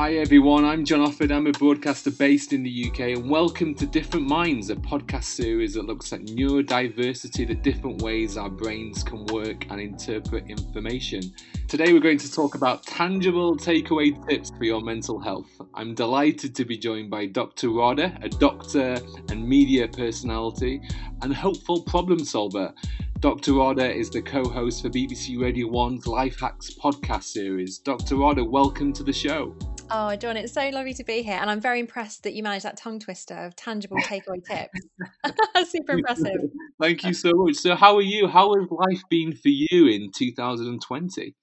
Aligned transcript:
Hi 0.00 0.14
everyone, 0.14 0.64
I'm 0.64 0.86
John 0.86 1.00
Offord. 1.06 1.30
I'm 1.30 1.46
a 1.46 1.52
broadcaster 1.52 2.10
based 2.10 2.54
in 2.54 2.62
the 2.62 2.86
UK, 2.88 3.00
and 3.18 3.28
welcome 3.28 3.74
to 3.74 3.84
Different 3.84 4.26
Minds, 4.26 4.70
a 4.70 4.76
podcast 4.76 5.24
series 5.24 5.74
that 5.74 5.84
looks 5.84 6.14
at 6.14 6.22
neurodiversity, 6.22 7.46
the 7.46 7.54
different 7.54 8.00
ways 8.00 8.38
our 8.38 8.48
brains 8.48 9.02
can 9.02 9.26
work 9.26 9.66
and 9.70 9.78
interpret 9.78 10.48
information. 10.48 11.20
Today, 11.68 11.92
we're 11.92 12.00
going 12.00 12.16
to 12.16 12.32
talk 12.32 12.54
about 12.54 12.82
tangible 12.84 13.58
takeaway 13.58 14.26
tips 14.26 14.50
for 14.56 14.64
your 14.64 14.80
mental 14.80 15.20
health. 15.20 15.50
I'm 15.74 15.94
delighted 15.94 16.54
to 16.54 16.64
be 16.64 16.78
joined 16.78 17.10
by 17.10 17.26
Dr. 17.26 17.68
Radha, 17.68 18.16
a 18.22 18.30
doctor 18.30 18.96
and 19.28 19.46
media 19.46 19.86
personality, 19.86 20.80
and 21.20 21.34
hopeful 21.34 21.82
problem 21.82 22.24
solver. 22.24 22.72
Dr. 23.20 23.52
Radha 23.52 23.94
is 23.94 24.08
the 24.08 24.22
co 24.22 24.48
host 24.48 24.80
for 24.80 24.88
BBC 24.88 25.38
Radio 25.38 25.68
1's 25.68 26.06
Life 26.06 26.40
Hacks 26.40 26.70
podcast 26.82 27.24
series. 27.24 27.76
Dr. 27.78 28.16
Radha, 28.16 28.42
welcome 28.42 28.94
to 28.94 29.02
the 29.02 29.12
show. 29.12 29.54
Oh, 29.90 30.16
John, 30.16 30.38
it's 30.38 30.54
so 30.54 30.70
lovely 30.70 30.94
to 30.94 31.04
be 31.04 31.20
here. 31.20 31.36
And 31.38 31.50
I'm 31.50 31.60
very 31.60 31.80
impressed 31.80 32.22
that 32.22 32.32
you 32.32 32.42
managed 32.42 32.64
that 32.64 32.78
tongue 32.78 32.98
twister 32.98 33.34
of 33.34 33.54
tangible 33.56 33.98
takeaway 33.98 34.42
tips. 34.48 35.68
Super 35.70 35.98
impressive. 35.98 36.32
Thank 36.80 37.04
you 37.04 37.12
so 37.12 37.32
much. 37.34 37.56
So, 37.56 37.74
how 37.74 37.94
are 37.96 38.02
you? 38.02 38.26
How 38.26 38.54
has 38.54 38.66
life 38.70 39.02
been 39.10 39.32
for 39.32 39.50
you 39.50 39.86
in 39.88 40.10
2020? 40.16 41.34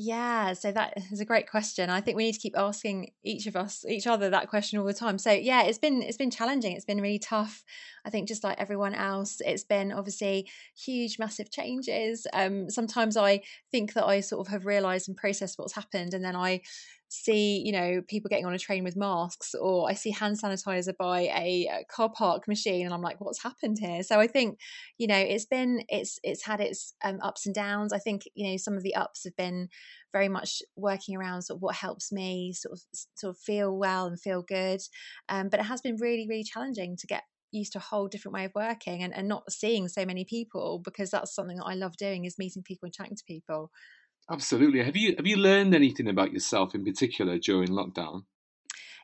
Yeah, 0.00 0.52
so 0.52 0.70
that 0.70 0.94
is 1.10 1.18
a 1.20 1.24
great 1.24 1.50
question. 1.50 1.90
I 1.90 2.00
think 2.00 2.16
we 2.16 2.24
need 2.24 2.34
to 2.34 2.38
keep 2.38 2.56
asking 2.56 3.10
each 3.24 3.48
of 3.48 3.56
us, 3.56 3.84
each 3.88 4.06
other, 4.06 4.30
that 4.30 4.48
question 4.48 4.78
all 4.78 4.84
the 4.84 4.94
time. 4.94 5.18
So 5.18 5.32
yeah, 5.32 5.64
it's 5.64 5.78
been 5.78 6.02
it's 6.02 6.16
been 6.16 6.30
challenging. 6.30 6.76
It's 6.76 6.84
been 6.84 7.00
really 7.00 7.18
tough. 7.18 7.64
I 8.04 8.10
think 8.10 8.28
just 8.28 8.44
like 8.44 8.60
everyone 8.60 8.94
else, 8.94 9.42
it's 9.44 9.64
been 9.64 9.90
obviously 9.90 10.48
huge, 10.76 11.18
massive 11.18 11.50
changes. 11.50 12.28
Um, 12.32 12.70
sometimes 12.70 13.16
I 13.16 13.42
think 13.72 13.94
that 13.94 14.06
I 14.06 14.20
sort 14.20 14.46
of 14.46 14.52
have 14.52 14.66
realised 14.66 15.08
and 15.08 15.16
processed 15.16 15.58
what's 15.58 15.74
happened, 15.74 16.14
and 16.14 16.24
then 16.24 16.36
I 16.36 16.60
see 17.08 17.62
you 17.64 17.72
know 17.72 18.02
people 18.06 18.28
getting 18.28 18.44
on 18.44 18.52
a 18.52 18.58
train 18.58 18.84
with 18.84 18.96
masks 18.96 19.54
or 19.54 19.88
i 19.88 19.94
see 19.94 20.10
hand 20.10 20.38
sanitizer 20.38 20.94
by 20.98 21.20
a, 21.20 21.66
a, 21.72 21.84
car 21.90 22.10
park 22.10 22.46
machine 22.46 22.84
and 22.84 22.92
i'm 22.94 23.00
like 23.00 23.18
what's 23.18 23.42
happened 23.42 23.78
here? 23.80 24.02
So 24.02 24.20
i 24.20 24.26
think 24.26 24.58
you 24.98 25.06
know 25.06 25.16
it's 25.16 25.46
been 25.46 25.84
it's 25.88 26.18
it's 26.22 26.44
had 26.44 26.60
its 26.60 26.94
um, 27.02 27.18
ups 27.22 27.46
and 27.46 27.54
downs. 27.54 27.92
I 27.92 27.98
think 27.98 28.22
you 28.34 28.50
know 28.50 28.56
some 28.58 28.76
of 28.76 28.82
the 28.82 28.94
ups 28.94 29.24
have 29.24 29.36
been 29.36 29.68
very 30.12 30.28
much 30.28 30.62
working 30.76 31.16
around 31.16 31.42
sort 31.42 31.58
of 31.58 31.62
what 31.62 31.76
helps 31.76 32.12
me 32.12 32.52
sort 32.52 32.72
of 32.72 32.80
sort 33.14 33.34
of 33.34 33.38
feel 33.38 33.76
well 33.76 34.06
and 34.06 34.20
feel 34.20 34.42
good 34.42 34.80
um, 35.28 35.48
but 35.48 35.60
it 35.60 35.66
has 35.66 35.80
been 35.80 35.96
really 35.96 36.26
really 36.28 36.44
challenging 36.44 36.96
to 36.96 37.06
get 37.06 37.24
used 37.50 37.72
to 37.72 37.78
a 37.78 37.82
whole 37.82 38.08
different 38.08 38.34
way 38.34 38.44
of 38.44 38.52
working 38.54 39.02
and, 39.02 39.14
and 39.14 39.26
not 39.26 39.50
seeing 39.50 39.88
so 39.88 40.04
many 40.04 40.24
people 40.24 40.80
because 40.84 41.10
that's 41.10 41.34
something 41.34 41.56
that 41.56 41.64
i 41.64 41.74
love 41.74 41.96
doing 41.96 42.24
is 42.24 42.38
meeting 42.38 42.62
people 42.62 42.86
and 42.86 42.92
chatting 42.92 43.16
to 43.16 43.24
people 43.26 43.70
Absolutely. 44.30 44.82
Have 44.82 44.96
you 44.96 45.14
have 45.16 45.26
you 45.26 45.36
learned 45.36 45.74
anything 45.74 46.08
about 46.08 46.32
yourself 46.32 46.74
in 46.74 46.82
particular 46.82 47.38
during 47.38 47.68
lockdown? 47.68 48.24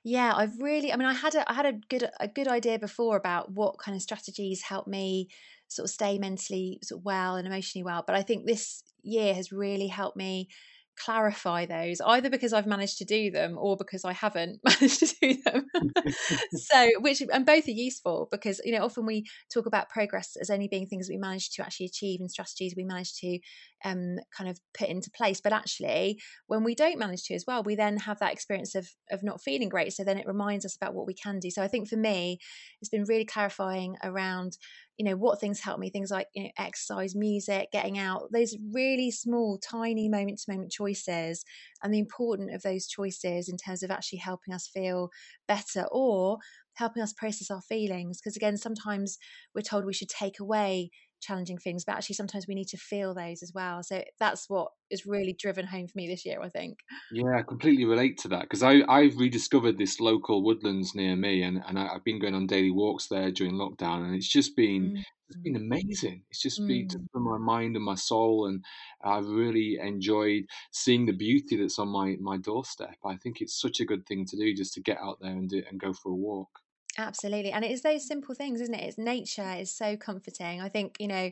Yeah, 0.02 0.32
I've 0.34 0.58
really. 0.60 0.92
I 0.92 0.96
mean, 0.96 1.08
I 1.08 1.14
had 1.14 1.34
a 1.34 1.50
I 1.50 1.54
had 1.54 1.66
a 1.66 1.72
good 1.72 2.08
a 2.20 2.28
good 2.28 2.48
idea 2.48 2.78
before 2.78 3.16
about 3.16 3.52
what 3.52 3.78
kind 3.78 3.94
of 3.96 4.02
strategies 4.02 4.62
help 4.62 4.86
me 4.86 5.28
sort 5.68 5.84
of 5.86 5.90
stay 5.90 6.18
mentally 6.18 6.78
sort 6.82 7.00
of 7.00 7.04
well 7.04 7.36
and 7.36 7.46
emotionally 7.46 7.84
well. 7.84 8.04
But 8.06 8.16
I 8.16 8.22
think 8.22 8.46
this 8.46 8.82
year 9.02 9.34
has 9.34 9.52
really 9.52 9.88
helped 9.88 10.16
me 10.16 10.48
clarify 10.96 11.66
those 11.66 12.00
either 12.00 12.30
because 12.30 12.52
I've 12.52 12.66
managed 12.66 12.98
to 12.98 13.04
do 13.04 13.30
them 13.30 13.56
or 13.58 13.76
because 13.76 14.04
I 14.04 14.12
haven't 14.12 14.60
managed 14.64 15.00
to 15.00 15.14
do 15.20 15.42
them. 15.44 15.66
so, 16.54 16.90
which 17.00 17.22
and 17.32 17.46
both 17.46 17.68
are 17.68 17.72
useful 17.72 18.28
because 18.30 18.60
you 18.64 18.72
know 18.72 18.84
often 18.84 19.06
we 19.06 19.24
talk 19.52 19.66
about 19.66 19.88
progress 19.88 20.36
as 20.40 20.50
only 20.50 20.68
being 20.68 20.86
things 20.86 21.08
we 21.08 21.16
manage 21.16 21.50
to 21.50 21.62
actually 21.62 21.86
achieve 21.86 22.20
and 22.20 22.30
strategies 22.30 22.74
we 22.76 22.84
manage 22.84 23.14
to 23.16 23.38
um, 23.84 24.16
kind 24.36 24.48
of 24.48 24.58
put 24.76 24.88
into 24.88 25.10
place. 25.10 25.40
But 25.40 25.52
actually, 25.52 26.20
when 26.46 26.64
we 26.64 26.74
don't 26.74 26.98
manage 26.98 27.24
to 27.24 27.34
as 27.34 27.44
well, 27.46 27.62
we 27.62 27.74
then 27.74 27.98
have 27.98 28.18
that 28.20 28.32
experience 28.32 28.74
of 28.74 28.88
of 29.10 29.22
not 29.22 29.42
feeling 29.42 29.68
great. 29.68 29.92
So 29.92 30.04
then 30.04 30.18
it 30.18 30.26
reminds 30.26 30.64
us 30.64 30.76
about 30.76 30.94
what 30.94 31.06
we 31.06 31.14
can 31.14 31.38
do. 31.38 31.50
So 31.50 31.62
I 31.62 31.68
think 31.68 31.88
for 31.88 31.96
me, 31.96 32.38
it's 32.80 32.90
been 32.90 33.04
really 33.04 33.24
clarifying 33.24 33.96
around 34.02 34.56
you 34.96 35.04
know 35.04 35.16
what 35.16 35.40
things 35.40 35.60
help 35.60 35.78
me 35.78 35.90
things 35.90 36.10
like 36.10 36.28
you 36.34 36.44
know 36.44 36.50
exercise 36.58 37.14
music 37.14 37.68
getting 37.72 37.98
out 37.98 38.30
those 38.32 38.56
really 38.72 39.10
small 39.10 39.58
tiny 39.58 40.08
moment 40.08 40.38
to 40.38 40.52
moment 40.52 40.70
choices 40.70 41.44
and 41.82 41.92
the 41.92 41.98
importance 41.98 42.50
of 42.54 42.62
those 42.62 42.86
choices 42.86 43.48
in 43.48 43.56
terms 43.56 43.82
of 43.82 43.90
actually 43.90 44.18
helping 44.18 44.54
us 44.54 44.68
feel 44.68 45.10
better 45.48 45.84
or 45.90 46.38
helping 46.74 47.02
us 47.02 47.12
process 47.12 47.50
our 47.50 47.62
feelings. 47.62 48.20
Because 48.20 48.36
again 48.36 48.56
sometimes 48.56 49.18
we're 49.54 49.62
told 49.62 49.84
we 49.84 49.92
should 49.92 50.08
take 50.08 50.40
away 50.40 50.90
challenging 51.24 51.58
things 51.58 51.84
but 51.84 51.96
actually 51.96 52.14
sometimes 52.14 52.46
we 52.46 52.54
need 52.54 52.68
to 52.68 52.76
feel 52.76 53.14
those 53.14 53.42
as 53.42 53.52
well. 53.54 53.82
So 53.82 54.04
that's 54.18 54.48
what 54.48 54.68
is 54.90 55.06
really 55.06 55.32
driven 55.32 55.66
home 55.66 55.88
for 55.88 55.96
me 55.96 56.06
this 56.06 56.24
year 56.24 56.40
i 56.42 56.48
think. 56.48 56.78
Yeah 57.12 57.38
i 57.38 57.42
completely 57.42 57.84
relate 57.84 58.18
to 58.18 58.28
that 58.28 58.42
because 58.42 58.62
i 58.62 58.82
i've 58.88 59.16
rediscovered 59.16 59.78
this 59.78 60.00
local 60.00 60.42
woodlands 60.42 60.94
near 60.94 61.16
me 61.16 61.42
and 61.42 61.62
and 61.66 61.78
i've 61.78 62.04
been 62.04 62.20
going 62.20 62.34
on 62.34 62.46
daily 62.46 62.70
walks 62.70 63.08
there 63.08 63.30
during 63.30 63.54
lockdown 63.54 64.04
and 64.04 64.14
it's 64.14 64.28
just 64.28 64.56
been 64.56 64.92
mm. 64.92 65.02
it's 65.28 65.38
been 65.38 65.56
amazing. 65.56 66.22
It's 66.30 66.42
just 66.42 66.60
mm. 66.60 66.68
been 66.68 66.88
for 67.12 67.20
my 67.20 67.38
mind 67.38 67.76
and 67.76 67.84
my 67.84 67.94
soul 67.94 68.46
and 68.46 68.64
i've 69.02 69.26
really 69.26 69.78
enjoyed 69.80 70.44
seeing 70.70 71.06
the 71.06 71.12
beauty 71.12 71.56
that's 71.56 71.78
on 71.78 71.88
my 71.88 72.16
my 72.20 72.36
doorstep. 72.36 72.96
I 73.04 73.16
think 73.16 73.40
it's 73.40 73.60
such 73.60 73.80
a 73.80 73.84
good 73.84 74.06
thing 74.06 74.24
to 74.26 74.36
do 74.36 74.54
just 74.54 74.74
to 74.74 74.80
get 74.80 74.98
out 74.98 75.18
there 75.20 75.32
and 75.32 75.48
do 75.48 75.62
and 75.68 75.80
go 75.80 75.92
for 75.92 76.10
a 76.12 76.14
walk 76.14 76.50
Absolutely. 76.96 77.50
And 77.50 77.64
it 77.64 77.72
is 77.72 77.82
those 77.82 78.06
simple 78.06 78.34
things, 78.34 78.60
isn't 78.60 78.74
it? 78.74 78.84
It's 78.84 78.98
nature 78.98 79.52
is 79.58 79.74
so 79.74 79.96
comforting. 79.96 80.60
I 80.60 80.68
think, 80.68 80.96
you 81.00 81.08
know, 81.08 81.30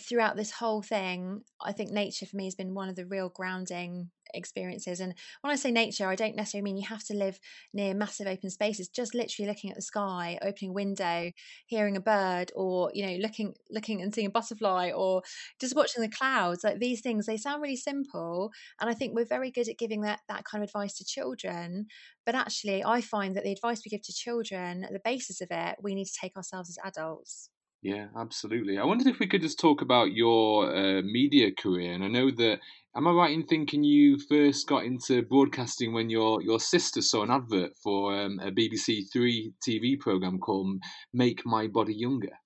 throughout 0.00 0.36
this 0.36 0.52
whole 0.52 0.82
thing, 0.82 1.42
I 1.62 1.72
think 1.72 1.90
nature 1.92 2.26
for 2.26 2.36
me 2.36 2.44
has 2.46 2.54
been 2.56 2.74
one 2.74 2.88
of 2.88 2.96
the 2.96 3.06
real 3.06 3.30
grounding 3.30 4.10
experiences. 4.34 5.00
And 5.00 5.14
when 5.40 5.52
I 5.52 5.56
say 5.56 5.70
nature, 5.70 6.08
I 6.08 6.16
don't 6.16 6.36
necessarily 6.36 6.64
mean 6.64 6.76
you 6.76 6.88
have 6.88 7.04
to 7.04 7.14
live 7.14 7.38
near 7.72 7.94
massive 7.94 8.26
open 8.26 8.50
spaces. 8.50 8.88
Just 8.88 9.14
literally 9.14 9.48
looking 9.48 9.70
at 9.70 9.76
the 9.76 9.82
sky, 9.82 10.38
opening 10.42 10.70
a 10.70 10.74
window, 10.74 11.30
hearing 11.66 11.96
a 11.96 12.00
bird, 12.00 12.52
or 12.54 12.90
you 12.94 13.06
know, 13.06 13.16
looking 13.16 13.54
looking 13.70 14.02
and 14.02 14.14
seeing 14.14 14.26
a 14.28 14.30
butterfly, 14.30 14.90
or 14.90 15.22
just 15.60 15.76
watching 15.76 16.02
the 16.02 16.08
clouds. 16.08 16.64
Like 16.64 16.78
these 16.78 17.00
things, 17.00 17.26
they 17.26 17.36
sound 17.36 17.62
really 17.62 17.76
simple, 17.76 18.50
and 18.80 18.90
I 18.90 18.94
think 18.94 19.14
we're 19.14 19.24
very 19.24 19.50
good 19.50 19.68
at 19.68 19.78
giving 19.78 20.02
that 20.02 20.20
that 20.28 20.44
kind 20.44 20.62
of 20.62 20.68
advice 20.68 20.94
to 20.98 21.04
children. 21.04 21.86
But 22.26 22.34
actually, 22.34 22.84
I 22.84 23.00
find 23.00 23.36
that 23.36 23.44
the 23.44 23.52
advice 23.52 23.82
we 23.84 23.90
give 23.90 24.02
to 24.02 24.12
children, 24.12 24.82
the 24.92 25.00
basis 25.04 25.40
of 25.40 25.48
it, 25.50 25.76
we 25.82 25.94
need 25.94 26.06
to 26.06 26.18
take 26.20 26.36
ourselves 26.36 26.70
as 26.70 26.78
adults. 26.84 27.51
Yeah, 27.82 28.06
absolutely. 28.16 28.78
I 28.78 28.84
wondered 28.84 29.08
if 29.08 29.18
we 29.18 29.26
could 29.26 29.42
just 29.42 29.58
talk 29.58 29.82
about 29.82 30.12
your 30.12 30.72
uh, 30.72 31.02
media 31.02 31.50
career. 31.52 31.92
And 31.92 32.04
I 32.04 32.08
know 32.08 32.30
that, 32.30 32.60
am 32.96 33.08
I 33.08 33.10
right 33.10 33.32
in 33.32 33.44
thinking 33.44 33.82
you 33.82 34.18
first 34.28 34.68
got 34.68 34.84
into 34.84 35.22
broadcasting 35.22 35.92
when 35.92 36.08
your, 36.08 36.40
your 36.42 36.60
sister 36.60 37.02
saw 37.02 37.24
an 37.24 37.32
advert 37.32 37.72
for 37.82 38.14
um, 38.14 38.38
a 38.40 38.52
BBC 38.52 39.12
Three 39.12 39.52
TV 39.66 39.98
program 39.98 40.38
called 40.38 40.80
Make 41.12 41.44
My 41.44 41.66
Body 41.66 41.94
Younger? 41.94 42.38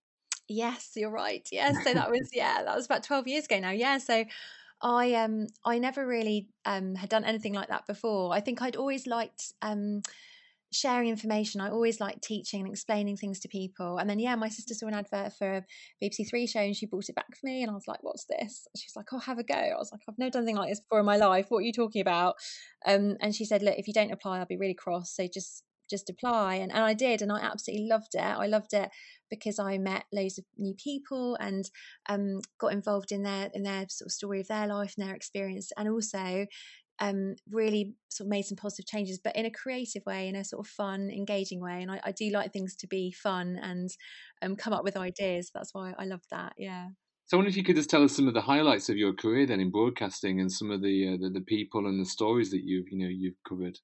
Yes, 0.49 0.93
you're 0.97 1.11
right. 1.11 1.47
Yes, 1.53 1.77
so 1.85 1.93
that 1.93 2.11
was 2.11 2.31
yeah, 2.33 2.63
that 2.65 2.75
was 2.77 2.87
about 2.87 3.03
twelve 3.03 3.27
years 3.27 3.47
ago 3.47 3.59
now. 3.59 3.73
Yeah, 3.73 3.99
so 3.99 4.25
I 4.81 5.15
um 5.15 5.49
I 5.65 5.79
never 5.79 6.07
really 6.07 6.49
um 6.65 6.95
had 6.95 7.09
done 7.09 7.25
anything 7.25 7.53
like 7.53 7.69
that 7.69 7.87
before. 7.87 8.33
I 8.33 8.41
think 8.41 8.63
I'd 8.63 8.77
always 8.77 9.07
liked 9.07 9.53
um 9.61 10.03
sharing 10.77 11.09
information. 11.09 11.61
I 11.61 11.71
always 11.71 12.01
like 12.01 12.21
teaching 12.21 12.61
and 12.61 12.69
explaining 12.71 13.17
things 13.17 13.41
to 13.41 13.49
people. 13.49 13.99
And 13.99 14.09
then, 14.09 14.19
yeah, 14.19 14.35
my 14.37 14.49
sister 14.49 14.75
saw 14.75 14.87
an 14.87 14.95
advert 14.95 15.33
for 15.35 15.57
a 15.57 15.65
BBC 16.03 16.29
Three 16.29 16.47
show 16.47 16.61
and 16.61 16.77
she 16.77 16.87
brought 16.87 17.09
it 17.09 17.15
back 17.15 17.27
for 17.29 17.47
me. 17.47 17.63
And 17.63 17.71
I 17.71 17.75
was 17.75 17.89
like, 17.89 18.03
what's 18.03 18.27
this? 18.27 18.67
She's 18.77 18.97
like, 18.97 19.07
oh, 19.13 19.19
have 19.19 19.39
a 19.39 19.45
go. 19.45 19.55
I 19.55 19.77
was 19.77 19.91
like, 19.93 20.03
I've 20.09 20.19
never 20.19 20.31
done 20.31 20.43
anything 20.43 20.57
like 20.57 20.71
this 20.71 20.81
before 20.81 21.01
in 21.01 21.07
my 21.07 21.17
life. 21.17 21.47
What 21.49 21.59
are 21.59 21.63
you 21.63 21.73
talking 21.73 22.03
about? 22.03 22.37
Um, 22.87 23.17
and 23.21 23.35
she 23.35 23.45
said, 23.45 23.63
look, 23.63 23.77
if 23.79 23.89
you 23.89 23.95
don't 23.95 24.13
apply, 24.13 24.39
I'll 24.39 24.47
be 24.47 24.57
really 24.57 24.75
cross. 24.75 25.15
So 25.15 25.27
just 25.33 25.63
just 25.89 26.11
apply 26.11 26.57
and, 26.57 26.73
and 26.73 26.83
I 26.83 26.95
did 26.95 27.23
and 27.23 27.31
I 27.31 27.41
absolutely 27.41 27.87
loved 27.89 28.15
it 28.15 28.21
I 28.21 28.47
loved 28.47 28.73
it 28.73 28.91
because 29.31 29.59
I 29.59 29.79
met 29.79 30.05
loads 30.13 30.39
of 30.39 30.45
new 30.59 30.75
people 30.75 31.37
and 31.37 31.69
um, 32.09 32.41
got 32.59 32.73
involved 32.73 33.13
in 33.13 33.23
their 33.23 33.51
in 33.55 33.63
their 33.63 33.87
sort 33.89 34.07
of 34.07 34.13
story 34.13 34.41
of 34.41 34.49
their 34.49 34.67
life 34.67 34.95
and 34.97 35.07
their 35.07 35.15
experience 35.15 35.71
and 35.77 35.89
also 35.89 36.47
um, 36.99 37.37
really 37.51 37.95
sort 38.09 38.27
of 38.27 38.31
made 38.31 38.43
some 38.43 38.57
positive 38.57 38.87
changes, 38.87 39.19
but 39.23 39.37
in 39.37 39.47
a 39.47 39.51
creative 39.51 40.05
way, 40.07 40.29
in 40.29 40.37
a 40.37 40.45
sort 40.45 40.67
of 40.67 40.71
fun, 40.71 41.11
engaging 41.11 41.61
way. 41.61 41.83
And 41.83 41.91
I, 41.91 42.01
I 42.05 42.13
do 42.13 42.31
like 42.31 42.53
things 42.53 42.77
to 42.77 42.87
be 42.87 43.13
fun 43.13 43.59
and 43.63 43.91
um, 44.43 44.57
come 44.57 44.73
up 44.73 44.85
with 44.85 44.97
ideas. 44.97 45.51
That's 45.55 45.75
why 45.75 45.95
I 45.99 46.05
love 46.05 46.23
that. 46.31 46.55
Yeah. 46.57 46.89
So 47.27 47.37
I 47.37 47.39
wonder 47.39 47.49
if 47.49 47.57
you 47.57 47.65
could 47.65 47.77
just 47.77 47.91
tell 47.91 48.05
us 48.05 48.15
some 48.15 48.29
of 48.29 48.35
the 48.35 48.41
highlights 48.41 48.89
of 48.89 48.97
your 48.97 49.13
career 49.13 49.47
then 49.47 49.61
in 49.61 49.71
broadcasting 49.71 50.41
and 50.41 50.51
some 50.51 50.71
of 50.71 50.81
the 50.81 51.15
uh, 51.15 51.17
the, 51.21 51.31
the 51.31 51.41
people 51.41 51.87
and 51.87 52.01
the 52.01 52.09
stories 52.09 52.51
that 52.51 52.63
you've 52.63 52.87
you 52.91 52.99
know 52.99 53.09
you've 53.09 53.43
covered. 53.49 53.79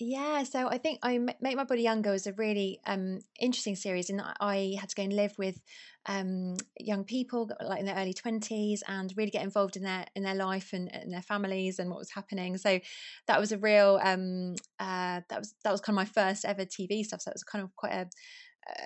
Yeah, 0.00 0.44
so 0.44 0.68
I 0.68 0.78
think 0.78 1.00
I 1.02 1.18
Make 1.18 1.56
My 1.56 1.64
Body 1.64 1.82
Younger 1.82 2.12
was 2.12 2.28
a 2.28 2.32
really 2.34 2.80
um, 2.86 3.18
interesting 3.40 3.74
series, 3.74 4.10
and 4.10 4.22
I 4.38 4.76
had 4.78 4.90
to 4.90 4.94
go 4.94 5.02
and 5.02 5.12
live 5.12 5.36
with 5.38 5.60
um, 6.06 6.56
young 6.78 7.02
people, 7.02 7.50
like 7.60 7.80
in 7.80 7.86
their 7.86 7.96
early 7.96 8.14
twenties, 8.14 8.84
and 8.86 9.12
really 9.16 9.32
get 9.32 9.42
involved 9.42 9.76
in 9.76 9.82
their 9.82 10.06
in 10.14 10.22
their 10.22 10.36
life 10.36 10.72
and, 10.72 10.88
and, 10.94 11.12
their 11.12 11.22
families 11.22 11.80
and 11.80 11.90
what 11.90 11.98
was 11.98 12.12
happening. 12.12 12.56
So 12.58 12.78
that 13.26 13.40
was 13.40 13.50
a 13.50 13.58
real 13.58 13.98
um, 14.00 14.54
uh, 14.78 15.22
that 15.28 15.38
was 15.40 15.54
that 15.64 15.72
was 15.72 15.80
kind 15.80 15.98
of 15.98 16.06
my 16.06 16.22
first 16.22 16.44
ever 16.44 16.64
TV 16.64 17.04
stuff. 17.04 17.22
So 17.22 17.30
it 17.32 17.34
was 17.34 17.42
kind 17.42 17.64
of 17.64 17.74
quite 17.74 17.92
a 17.92 18.08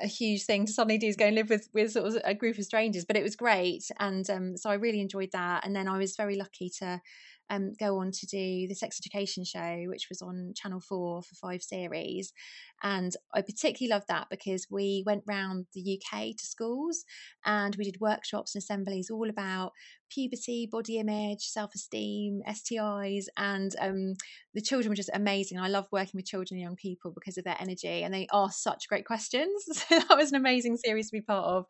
a 0.02 0.06
huge 0.06 0.44
thing 0.44 0.64
to 0.64 0.72
suddenly 0.72 0.98
do 0.98 1.08
is 1.08 1.16
go 1.16 1.26
and 1.26 1.34
live 1.34 1.50
with 1.50 1.68
with 1.74 1.92
sort 1.92 2.06
of 2.06 2.22
a 2.24 2.34
group 2.34 2.56
of 2.56 2.64
strangers, 2.64 3.04
but 3.04 3.16
it 3.16 3.22
was 3.22 3.36
great, 3.36 3.84
and 3.98 4.28
um, 4.30 4.56
so 4.56 4.70
I 4.70 4.74
really 4.74 5.00
enjoyed 5.00 5.30
that. 5.32 5.66
And 5.66 5.74
then 5.76 5.88
I 5.88 5.98
was 5.98 6.16
very 6.16 6.36
lucky 6.36 6.70
to 6.78 7.00
um, 7.52 7.74
go 7.78 7.98
on 7.98 8.10
to 8.12 8.26
do 8.26 8.66
the 8.66 8.74
sex 8.74 8.98
education 8.98 9.44
show, 9.44 9.84
which 9.86 10.08
was 10.08 10.22
on 10.22 10.54
Channel 10.56 10.80
4 10.80 11.22
for 11.22 11.34
five 11.34 11.62
series. 11.62 12.32
And 12.82 13.14
I 13.34 13.42
particularly 13.42 13.92
loved 13.92 14.08
that 14.08 14.28
because 14.30 14.66
we 14.70 15.02
went 15.06 15.22
round 15.26 15.66
the 15.74 16.00
UK 16.00 16.34
to 16.36 16.46
schools 16.46 17.04
and 17.44 17.76
we 17.76 17.84
did 17.84 18.00
workshops 18.00 18.54
and 18.54 18.62
assemblies 18.62 19.10
all 19.10 19.28
about 19.28 19.72
puberty, 20.10 20.68
body 20.70 20.98
image, 20.98 21.42
self 21.42 21.74
esteem, 21.74 22.40
STIs. 22.48 23.26
And 23.36 23.76
um, 23.80 24.14
the 24.54 24.62
children 24.62 24.90
were 24.90 24.96
just 24.96 25.10
amazing. 25.12 25.58
I 25.58 25.68
love 25.68 25.86
working 25.92 26.12
with 26.14 26.26
children 26.26 26.58
and 26.58 26.62
young 26.62 26.76
people 26.76 27.12
because 27.14 27.36
of 27.36 27.44
their 27.44 27.56
energy 27.60 28.02
and 28.02 28.12
they 28.14 28.26
ask 28.32 28.62
such 28.62 28.88
great 28.88 29.04
questions. 29.04 29.52
So 29.92 29.98
that 29.98 30.16
was 30.16 30.30
an 30.30 30.36
amazing 30.36 30.76
series 30.76 31.10
to 31.10 31.16
be 31.16 31.20
part 31.20 31.44
of. 31.44 31.66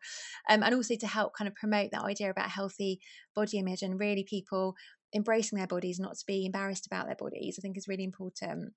Um, 0.49 0.61
and 0.63 0.75
also 0.75 0.95
to 0.95 1.07
help 1.07 1.33
kind 1.35 1.47
of 1.47 1.55
promote 1.55 1.91
that 1.91 2.03
idea 2.03 2.29
about 2.29 2.49
healthy 2.49 2.99
body 3.35 3.57
image 3.57 3.81
and 3.81 3.99
really 3.99 4.23
people 4.23 4.75
embracing 5.15 5.57
their 5.57 5.67
bodies, 5.67 5.99
not 5.99 6.17
to 6.17 6.25
be 6.25 6.45
embarrassed 6.45 6.85
about 6.85 7.05
their 7.05 7.15
bodies, 7.15 7.57
I 7.57 7.61
think 7.61 7.77
is 7.77 7.87
really 7.87 8.03
important. 8.03 8.73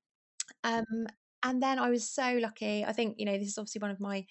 Um, 0.65 1.07
and 1.43 1.63
then 1.63 1.79
I 1.79 1.91
was 1.91 2.09
so 2.09 2.39
lucky. 2.41 2.85
I 2.85 2.93
think, 2.93 3.17
you 3.19 3.27
know, 3.27 3.39
this 3.39 3.49
is 3.49 3.59
obviously 3.59 3.81
one 3.81 3.91
of 3.91 4.01
my 4.01 4.25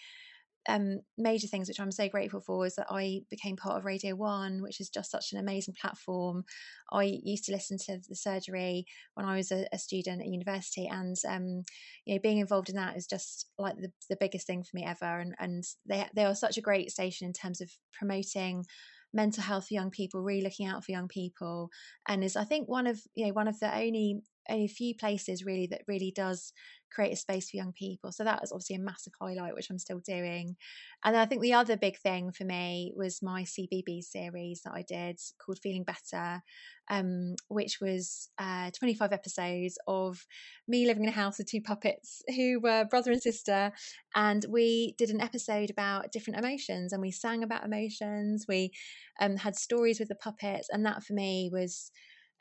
um, 0.67 1.01
major 1.17 1.47
things 1.47 1.67
which 1.67 1.79
I'm 1.79 1.91
so 1.91 2.09
grateful 2.09 2.41
for 2.41 2.65
is 2.65 2.75
that 2.75 2.87
I 2.89 3.21
became 3.29 3.55
part 3.55 3.77
of 3.77 3.85
Radio 3.85 4.15
One, 4.15 4.61
which 4.61 4.81
is 4.81 4.89
just 4.89 5.11
such 5.11 5.31
an 5.31 5.39
amazing 5.39 5.75
platform. 5.79 6.43
I 6.91 7.19
used 7.23 7.45
to 7.45 7.51
listen 7.51 7.77
to 7.85 7.99
the 8.09 8.15
surgery 8.15 8.85
when 9.13 9.25
I 9.25 9.35
was 9.35 9.51
a, 9.51 9.67
a 9.71 9.77
student 9.77 10.21
at 10.21 10.27
university, 10.27 10.87
and 10.87 11.15
um, 11.27 11.63
you 12.05 12.15
know, 12.15 12.19
being 12.21 12.39
involved 12.39 12.69
in 12.69 12.75
that 12.75 12.97
is 12.97 13.05
just 13.05 13.47
like 13.59 13.77
the, 13.77 13.91
the 14.09 14.17
biggest 14.19 14.47
thing 14.47 14.63
for 14.63 14.75
me 14.75 14.83
ever. 14.83 15.19
And 15.19 15.35
and 15.39 15.63
they 15.85 16.05
they 16.15 16.25
are 16.25 16.35
such 16.35 16.57
a 16.57 16.61
great 16.61 16.91
station 16.91 17.27
in 17.27 17.33
terms 17.33 17.61
of 17.61 17.69
promoting 17.93 18.65
mental 19.13 19.43
health 19.43 19.67
for 19.67 19.73
young 19.73 19.91
people, 19.91 20.21
really 20.21 20.41
looking 20.43 20.67
out 20.67 20.83
for 20.83 20.91
young 20.91 21.07
people, 21.07 21.69
and 22.07 22.23
is 22.23 22.35
I 22.35 22.43
think 22.43 22.67
one 22.67 22.87
of 22.87 23.01
you 23.15 23.27
know 23.27 23.33
one 23.33 23.47
of 23.47 23.59
the 23.59 23.73
only 23.73 24.21
only 24.49 24.65
a 24.65 24.69
few 24.69 24.95
places 24.95 25.45
really 25.45 25.67
that 25.67 25.81
really 25.87 26.11
does 26.15 26.53
create 26.95 27.11
a 27.11 27.17
space 27.17 27.49
for 27.49 27.57
young 27.57 27.73
people. 27.73 28.11
So 28.11 28.23
that 28.23 28.39
was 28.41 28.51
obviously 28.51 28.77
a 28.77 28.79
massive 28.79 29.13
highlight, 29.19 29.53
which 29.53 29.69
I'm 29.69 29.77
still 29.77 29.99
doing. 29.99 30.55
And 31.03 31.17
I 31.17 31.25
think 31.25 31.41
the 31.41 31.53
other 31.53 31.75
big 31.75 31.97
thing 31.97 32.31
for 32.31 32.45
me 32.45 32.93
was 32.95 33.21
my 33.21 33.43
CBeebies 33.43 34.05
series 34.05 34.61
that 34.63 34.73
I 34.73 34.83
did 34.83 35.19
called 35.37 35.59
Feeling 35.61 35.83
Better, 35.83 36.41
um, 36.89 37.35
which 37.49 37.79
was 37.81 38.29
uh, 38.37 38.71
25 38.77 39.11
episodes 39.11 39.77
of 39.87 40.25
me 40.67 40.85
living 40.85 41.03
in 41.03 41.09
a 41.09 41.13
house 41.13 41.37
with 41.37 41.47
two 41.47 41.61
puppets 41.61 42.21
who 42.35 42.59
were 42.61 42.85
brother 42.85 43.11
and 43.11 43.21
sister. 43.21 43.71
And 44.15 44.45
we 44.49 44.95
did 44.97 45.09
an 45.09 45.21
episode 45.21 45.69
about 45.69 46.11
different 46.11 46.39
emotions 46.39 46.93
and 46.93 47.01
we 47.01 47.11
sang 47.11 47.43
about 47.43 47.65
emotions. 47.65 48.45
We 48.47 48.71
um, 49.19 49.37
had 49.37 49.55
stories 49.55 49.99
with 49.99 50.07
the 50.09 50.15
puppets. 50.15 50.69
And 50.71 50.85
that 50.85 51.03
for 51.03 51.13
me 51.13 51.49
was, 51.51 51.91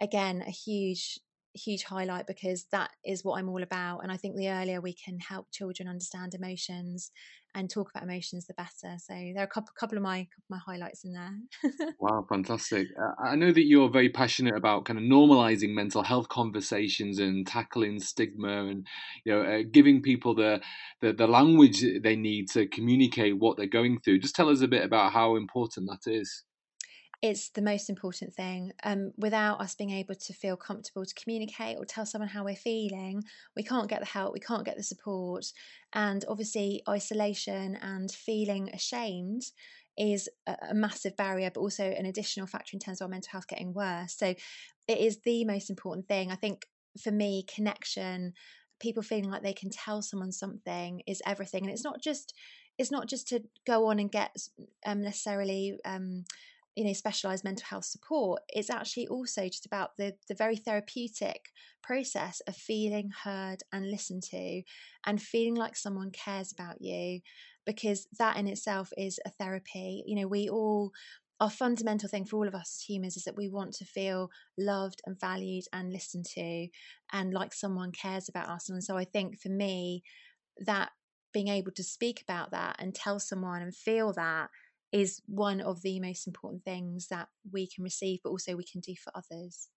again, 0.01 0.43
a 0.47 0.51
huge 0.51 1.19
huge 1.55 1.85
highlight 1.85 2.27
because 2.27 2.67
that 2.73 2.91
is 3.05 3.25
what 3.25 3.39
I'm 3.39 3.49
all 3.49 3.63
about. 3.63 4.01
And 4.01 4.11
I 4.11 4.17
think 4.17 4.37
the 4.37 4.51
earlier 4.51 4.81
we 4.81 4.93
can 4.93 5.19
help 5.19 5.51
children 5.53 5.89
understand 5.89 6.35
emotions 6.35 7.11
and 7.55 7.71
talk 7.71 7.91
about 7.91 8.03
emotions, 8.03 8.47
the 8.47 8.55
better. 8.55 8.97
So 8.99 9.15
there 9.15 9.39
are 9.39 9.45
a 9.45 9.49
couple, 9.49 9.73
couple 9.79 9.97
of 9.97 10.03
my 10.03 10.27
my 10.51 10.59
highlights 10.59 11.05
in 11.05 11.13
there. 11.13 11.95
wow, 12.01 12.27
fantastic! 12.29 12.89
I 13.25 13.37
know 13.37 13.53
that 13.53 13.67
you're 13.67 13.89
very 13.89 14.09
passionate 14.09 14.57
about 14.57 14.85
kind 14.85 14.99
of 14.99 15.05
normalizing 15.05 15.73
mental 15.75 16.03
health 16.03 16.29
conversations 16.29 17.19
and 17.21 17.47
tackling 17.47 18.01
stigma, 18.01 18.67
and 18.67 18.87
you 19.25 19.33
know, 19.33 19.43
uh, 19.43 19.63
giving 19.71 20.03
people 20.03 20.35
the, 20.35 20.61
the 21.01 21.13
the 21.13 21.29
language 21.29 21.85
they 22.03 22.17
need 22.17 22.51
to 22.51 22.67
communicate 22.67 23.39
what 23.39 23.57
they're 23.57 23.67
going 23.67 24.01
through. 24.01 24.19
Just 24.19 24.35
tell 24.35 24.49
us 24.49 24.61
a 24.61 24.69
bit 24.69 24.85
about 24.85 25.13
how 25.13 25.37
important 25.37 25.89
that 25.89 26.11
is 26.11 26.43
it's 27.25 27.49
the 27.49 27.63
most 27.63 27.89
important 27.89 28.35
thing. 28.35 28.73
Um, 28.83 29.13
without 29.17 29.59
us 29.59 29.75
being 29.75 29.93
able 29.93 30.15
to 30.15 30.33
feel 30.35 30.59
comfortable 30.59 31.07
to 31.07 31.15
communicate 31.15 31.79
or 31.79 31.87
tell 31.87 32.05
someone 32.05 32.29
how 32.29 32.45
we're 32.45 32.55
feeling, 32.55 33.25
we 33.57 33.63
can't 33.63 33.89
get 33.89 34.01
the 34.01 34.07
help, 34.07 34.35
we 34.35 34.41
can't 34.41 34.67
get 34.67 34.77
the 34.77 34.83
support. 34.83 35.47
And 35.95 36.23
obviously, 36.29 36.83
isolation 36.87 37.77
and 37.81 38.13
feeling 38.13 38.69
ashamed 38.75 39.53
is 39.97 40.29
a, 40.47 40.55
a 40.73 40.75
massive 40.75 41.17
barrier, 41.17 41.51
but 41.51 41.61
also 41.63 41.85
an 41.85 42.05
additional 42.05 42.47
factor 42.47 42.75
in 42.75 42.79
terms 42.79 43.01
of 43.01 43.07
our 43.07 43.11
mental 43.11 43.31
health 43.33 43.49
getting 43.49 43.73
worse. 43.73 44.15
So, 44.15 44.35
it 44.87 44.99
is 44.99 45.21
the 45.25 45.47
most 45.47 45.71
important 45.71 46.07
thing. 46.07 46.31
I 46.31 46.35
think 46.35 46.67
for 47.03 47.11
me, 47.11 47.47
connection, 47.49 48.35
people 48.81 49.03
feeling 49.03 49.31
like 49.31 49.43
they 49.43 49.55
can 49.55 49.71
tell 49.71 50.03
someone 50.03 50.31
something 50.31 51.01
is 51.07 51.23
everything. 51.25 51.65
And 51.65 51.73
it's 51.73 51.85
not 51.85 52.03
just 52.03 52.35
it's 52.77 52.91
not 52.91 53.09
just 53.09 53.29
to 53.29 53.41
go 53.67 53.87
on 53.87 53.99
and 53.99 54.11
get 54.11 54.37
um, 54.85 55.01
necessarily 55.01 55.79
um, 55.87 56.25
you 56.77 56.85
know 56.85 56.93
specialized 56.93 57.45
mental 57.45 57.67
health 57.69 57.85
support 57.85 58.43
it's 58.49 58.71
actually 58.71 59.07
also 59.09 59.45
just 59.49 59.67
about 59.67 59.97
the 59.97 60.15
the 60.29 60.35
very 60.35 60.57
therapeutic 60.57 61.51
process 61.83 62.41
of 62.47 62.57
feeling 62.57 63.11
heard 63.25 63.59
and 63.73 63.91
listened 63.91 64.23
to 64.23 64.63
and 65.07 65.23
feeling 65.23 65.55
like 65.55 65.77
someone 65.77 66.11
cares 66.11 66.53
about 66.53 66.81
you 66.81 67.21
because 67.67 68.07
that 68.19 68.37
in 68.37 68.47
itself 68.47 68.91
is 68.97 69.19
a 69.25 69.31
therapy. 69.31 70.03
You 70.07 70.17
know 70.17 70.27
we 70.29 70.49
all 70.49 70.91
our 71.41 71.51
fundamental 71.51 72.09
thing 72.09 72.25
for 72.25 72.37
all 72.37 72.49
of 72.49 72.55
us 72.55 72.79
as 72.81 72.89
humans 72.89 73.17
is 73.17 73.25
that 73.25 73.37
we 73.37 73.49
want 73.49 73.73
to 73.75 73.85
feel 73.85 74.31
loved 74.57 75.03
and 75.05 75.19
valued 75.19 75.65
and 75.73 75.93
listened 75.93 76.25
to 76.25 76.69
and 77.13 77.35
like 77.35 77.53
someone 77.53 77.91
cares 77.91 78.29
about 78.29 78.49
us. 78.49 78.69
And 78.71 78.83
so 78.83 78.97
i 78.97 79.05
think 79.05 79.41
for 79.41 79.49
me 79.49 80.03
that 80.59 80.91
being 81.33 81.49
able 81.49 81.73
to 81.73 81.83
speak 81.83 82.23
about 82.23 82.53
that 82.53 82.77
and 82.79 82.95
tell 82.95 83.19
someone 83.19 83.61
and 83.61 83.75
feel 83.75 84.13
that 84.13 84.49
is 84.95 85.21
one 85.27 85.61
of 85.61 85.83
the 85.83 85.99
most 85.99 86.25
important 86.25 86.65
things 86.65 87.09
that 87.09 87.29
we 87.51 87.67
can 87.67 87.83
receive, 87.83 88.21
but 88.23 88.31
also 88.31 88.55
we 88.55 88.63
can 88.63 88.81
do 88.81 88.95
for 88.95 89.11
others. 89.13 89.69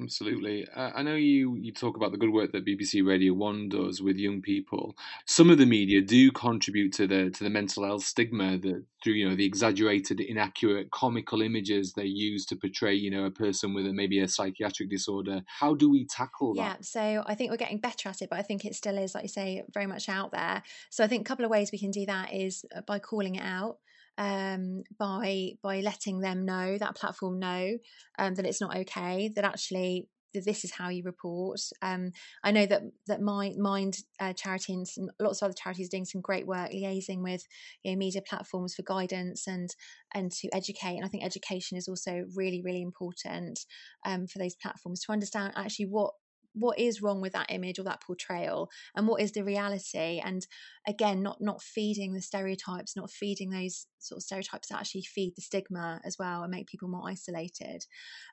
Absolutely. 0.00 0.66
Uh, 0.74 0.90
I 0.94 1.02
know 1.02 1.14
you, 1.14 1.56
you 1.56 1.72
talk 1.72 1.96
about 1.96 2.12
the 2.12 2.18
good 2.18 2.32
work 2.32 2.52
that 2.52 2.64
BBC 2.64 3.04
Radio 3.06 3.32
1 3.32 3.68
does 3.68 4.00
with 4.00 4.16
young 4.16 4.42
people. 4.42 4.96
Some 5.26 5.50
of 5.50 5.58
the 5.58 5.66
media 5.66 6.02
do 6.02 6.30
contribute 6.32 6.92
to 6.94 7.06
the 7.06 7.30
to 7.30 7.44
the 7.44 7.50
mental 7.50 7.84
health 7.84 8.02
stigma 8.04 8.58
that 8.58 8.84
through 9.02 9.12
you 9.12 9.28
know 9.28 9.36
the 9.36 9.44
exaggerated, 9.44 10.20
inaccurate, 10.20 10.90
comical 10.90 11.42
images 11.42 11.92
they 11.92 12.06
use 12.06 12.44
to 12.46 12.56
portray 12.56 12.94
you 12.94 13.10
know 13.10 13.24
a 13.24 13.30
person 13.30 13.72
with 13.72 13.86
a, 13.86 13.92
maybe 13.92 14.18
a 14.18 14.26
psychiatric 14.26 14.90
disorder. 14.90 15.42
How 15.46 15.74
do 15.74 15.88
we 15.88 16.06
tackle 16.06 16.54
that? 16.54 16.60
Yeah, 16.60 16.76
so 16.80 17.22
I 17.26 17.36
think 17.36 17.52
we're 17.52 17.56
getting 17.56 17.78
better 17.78 18.08
at 18.08 18.20
it, 18.20 18.30
but 18.30 18.38
I 18.40 18.42
think 18.42 18.64
it 18.64 18.74
still 18.74 18.98
is, 18.98 19.14
like 19.14 19.24
you 19.24 19.28
say, 19.28 19.62
very 19.72 19.86
much 19.86 20.08
out 20.08 20.32
there. 20.32 20.64
So 20.90 21.04
I 21.04 21.06
think 21.06 21.20
a 21.20 21.28
couple 21.28 21.44
of 21.44 21.52
ways 21.52 21.70
we 21.70 21.78
can 21.78 21.92
do 21.92 22.06
that 22.06 22.34
is 22.34 22.64
uh, 22.74 22.80
by 22.80 22.98
calling 22.98 23.36
it 23.36 23.44
out 23.44 23.78
um, 24.18 24.82
by 24.98 25.52
by 25.62 25.80
letting 25.80 26.20
them 26.20 26.44
know 26.44 26.78
that 26.78 26.96
platform 26.96 27.38
know 27.38 27.78
um, 28.18 28.34
that 28.34 28.46
it's 28.46 28.60
not 28.60 28.76
okay 28.76 29.30
that 29.34 29.44
actually 29.44 30.08
this 30.42 30.64
is 30.64 30.72
how 30.72 30.88
you 30.88 31.02
report. 31.04 31.60
Um, 31.80 32.10
I 32.42 32.50
know 32.50 32.66
that 32.66 32.82
that 33.06 33.20
Mind 33.20 33.56
Mind 33.58 33.98
uh, 34.18 34.32
charity 34.32 34.72
and 34.74 34.86
some, 34.86 35.10
lots 35.20 35.40
of 35.40 35.46
other 35.46 35.54
charities 35.56 35.88
doing 35.88 36.04
some 36.04 36.20
great 36.20 36.46
work 36.46 36.70
liaising 36.72 37.22
with 37.22 37.44
you 37.82 37.92
know, 37.92 37.98
media 37.98 38.22
platforms 38.28 38.74
for 38.74 38.82
guidance 38.82 39.46
and 39.46 39.70
and 40.12 40.32
to 40.32 40.48
educate. 40.52 40.96
And 40.96 41.04
I 41.04 41.08
think 41.08 41.24
education 41.24 41.78
is 41.78 41.88
also 41.88 42.24
really 42.34 42.62
really 42.64 42.82
important 42.82 43.60
um, 44.04 44.26
for 44.26 44.38
those 44.38 44.56
platforms 44.56 45.00
to 45.02 45.12
understand 45.12 45.52
actually 45.56 45.86
what 45.86 46.12
what 46.54 46.78
is 46.78 47.02
wrong 47.02 47.20
with 47.20 47.32
that 47.32 47.50
image 47.50 47.78
or 47.78 47.82
that 47.82 48.00
portrayal 48.02 48.70
and 48.94 49.06
what 49.08 49.20
is 49.20 49.32
the 49.32 49.44
reality 49.44 50.20
and 50.24 50.46
again 50.86 51.22
not 51.22 51.40
not 51.40 51.62
feeding 51.62 52.12
the 52.14 52.20
stereotypes 52.22 52.96
not 52.96 53.10
feeding 53.10 53.50
those 53.50 53.86
sort 53.98 54.18
of 54.18 54.22
stereotypes 54.22 54.68
that 54.68 54.78
actually 54.78 55.02
feed 55.02 55.34
the 55.36 55.42
stigma 55.42 56.00
as 56.04 56.18
well 56.18 56.42
and 56.42 56.50
make 56.50 56.66
people 56.66 56.88
more 56.88 57.08
isolated. 57.08 57.84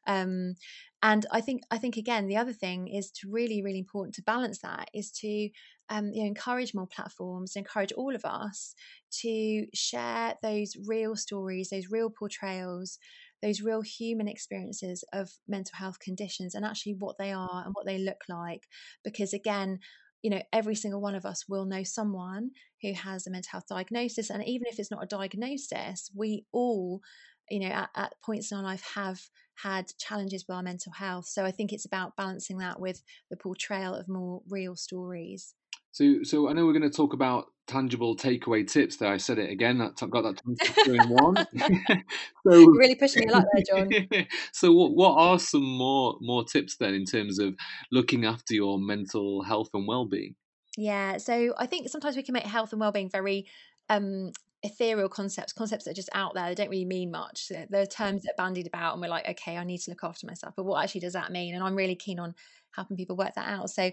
Um, 0.08 0.56
and 1.04 1.26
i 1.32 1.42
think 1.42 1.64
i 1.72 1.78
think 1.78 1.98
again 1.98 2.28
the 2.28 2.38
other 2.38 2.54
thing 2.54 2.88
is 2.88 3.12
to 3.12 3.30
really 3.30 3.62
really 3.64 3.80
important 3.80 4.14
to 4.16 4.22
balance 4.24 4.60
that 4.60 4.90
is 4.94 5.12
to 5.12 5.50
um, 5.90 6.12
you 6.14 6.22
know 6.22 6.28
encourage 6.28 6.74
more 6.74 6.88
platforms 6.88 7.56
encourage 7.56 7.92
all 7.94 8.16
of 8.16 8.24
us 8.24 8.76
to 9.12 9.66
share 9.74 10.36
those 10.42 10.76
real 10.88 11.16
stories 11.16 11.70
those 11.70 11.90
real 11.90 12.10
portrayals 12.10 12.98
those 13.42 13.62
real 13.62 13.82
human 13.82 14.28
experiences 14.28 15.04
of 15.14 15.32
mental 15.48 15.78
health 15.78 16.00
conditions 16.00 16.56
and 16.56 16.66
actually 16.66 16.96
what 17.00 17.18
they 17.18 17.32
are 17.32 17.64
and 17.66 17.74
what 17.74 17.86
they 17.86 17.98
look 17.98 18.22
like. 18.30 18.68
Because 19.04 19.34
again, 19.34 19.80
you 20.22 20.30
know, 20.30 20.42
every 20.54 20.76
single 20.76 21.02
one 21.02 21.16
of 21.16 21.26
us 21.26 21.46
will 21.50 21.66
know 21.66 21.84
someone 21.84 22.52
who 22.82 22.94
has 22.94 23.26
a 23.26 23.32
mental 23.32 23.50
health 23.52 23.66
diagnosis. 23.68 24.30
And 24.30 24.44
even 24.46 24.68
if 24.68 24.80
it's 24.80 24.92
not 24.92 25.04
a 25.04 25.08
diagnosis, 25.08 26.12
we 26.16 26.46
all, 26.52 27.02
you 27.50 27.60
know, 27.60 27.74
at, 27.74 27.90
at 27.96 28.14
points 28.24 28.52
in 28.52 28.58
our 28.58 28.64
life 28.64 28.84
have 28.96 29.20
had 29.64 29.92
challenges 29.98 30.46
with 30.48 30.56
our 30.56 30.64
mental 30.64 30.94
health. 30.94 31.26
So 31.26 31.44
I 31.44 31.52
think 31.52 31.74
it's 31.74 31.86
about 31.86 32.16
balancing 32.16 32.60
that 32.60 32.80
with 32.80 33.02
the 33.30 33.38
portrayal 33.38 33.96
of 33.96 34.08
more 34.08 34.42
real 34.50 34.76
stories. 34.76 35.56
So, 35.92 36.24
so 36.24 36.50
I 36.50 36.54
know 36.54 36.66
we're 36.66 36.78
going 36.78 36.90
to 36.90 36.96
talk 36.96 37.14
about 37.14 37.48
tangible 37.68 38.16
takeaway 38.16 38.70
tips. 38.70 38.98
There, 38.98 39.12
I 39.12 39.18
said 39.18 39.40
it 39.40 39.50
again. 39.50 39.78
That 39.78 39.96
got 40.10 40.24
that 40.24 40.42
in 40.88 41.10
one. 41.10 41.36
so 42.48 42.60
You're 42.60 42.78
really 42.78 42.96
pushing 42.96 43.26
me 43.26 43.32
a 43.32 43.36
lot 43.36 43.46
there, 43.54 43.86
John. 43.86 44.28
so, 44.54 44.72
what 44.72 44.92
what 44.94 45.18
are 45.18 45.40
some 45.40 45.64
more 45.64 46.16
more 46.22 46.44
tips 46.44 46.78
then 46.78 46.94
in 46.94 47.06
terms 47.06 47.40
of 47.40 47.56
looking 47.92 48.26
after 48.26 48.54
your 48.54 48.80
mental 48.80 49.44
health 49.44 49.70
and 49.74 49.88
well 49.88 50.06
being? 50.06 50.36
Yeah, 50.78 51.18
so 51.18 51.54
I 51.58 51.66
think 51.66 51.90
sometimes 51.90 52.16
we 52.16 52.24
can 52.24 52.34
make 52.34 52.44
health 52.44 52.72
and 52.72 52.80
well 52.80 52.94
being 52.94 53.10
very 53.10 53.48
um, 53.90 54.32
ethereal 54.64 55.10
concepts, 55.10 55.52
concepts 55.52 55.86
that 55.86 55.92
are 55.92 55.96
just 55.96 56.10
out 56.14 56.34
there. 56.34 56.48
They 56.48 56.56
don't 56.56 56.70
really 56.70 56.86
mean 56.86 57.12
much. 57.12 57.50
There 57.50 57.82
are 57.82 57.86
terms 57.86 58.24
that 58.24 58.34
are 58.34 58.44
bandied 58.46 58.68
about, 58.68 58.94
and 58.94 59.02
we're 59.02 59.10
like, 59.10 59.28
okay, 59.28 59.58
I 59.58 59.64
need 59.66 59.80
to 59.80 59.92
look 59.92 60.04
after 60.04 60.28
myself. 60.28 60.54
But 60.56 60.66
what 60.66 60.84
actually 60.84 61.02
does 61.02 61.14
that 61.14 61.32
mean? 61.32 61.56
And 61.56 61.64
I'm 61.64 61.76
really 61.76 61.96
keen 61.96 62.20
on 62.20 62.34
helping 62.76 62.98
people 62.98 63.18
work 63.18 63.34
that 63.36 63.50
out. 63.50 63.70
So 63.70 63.92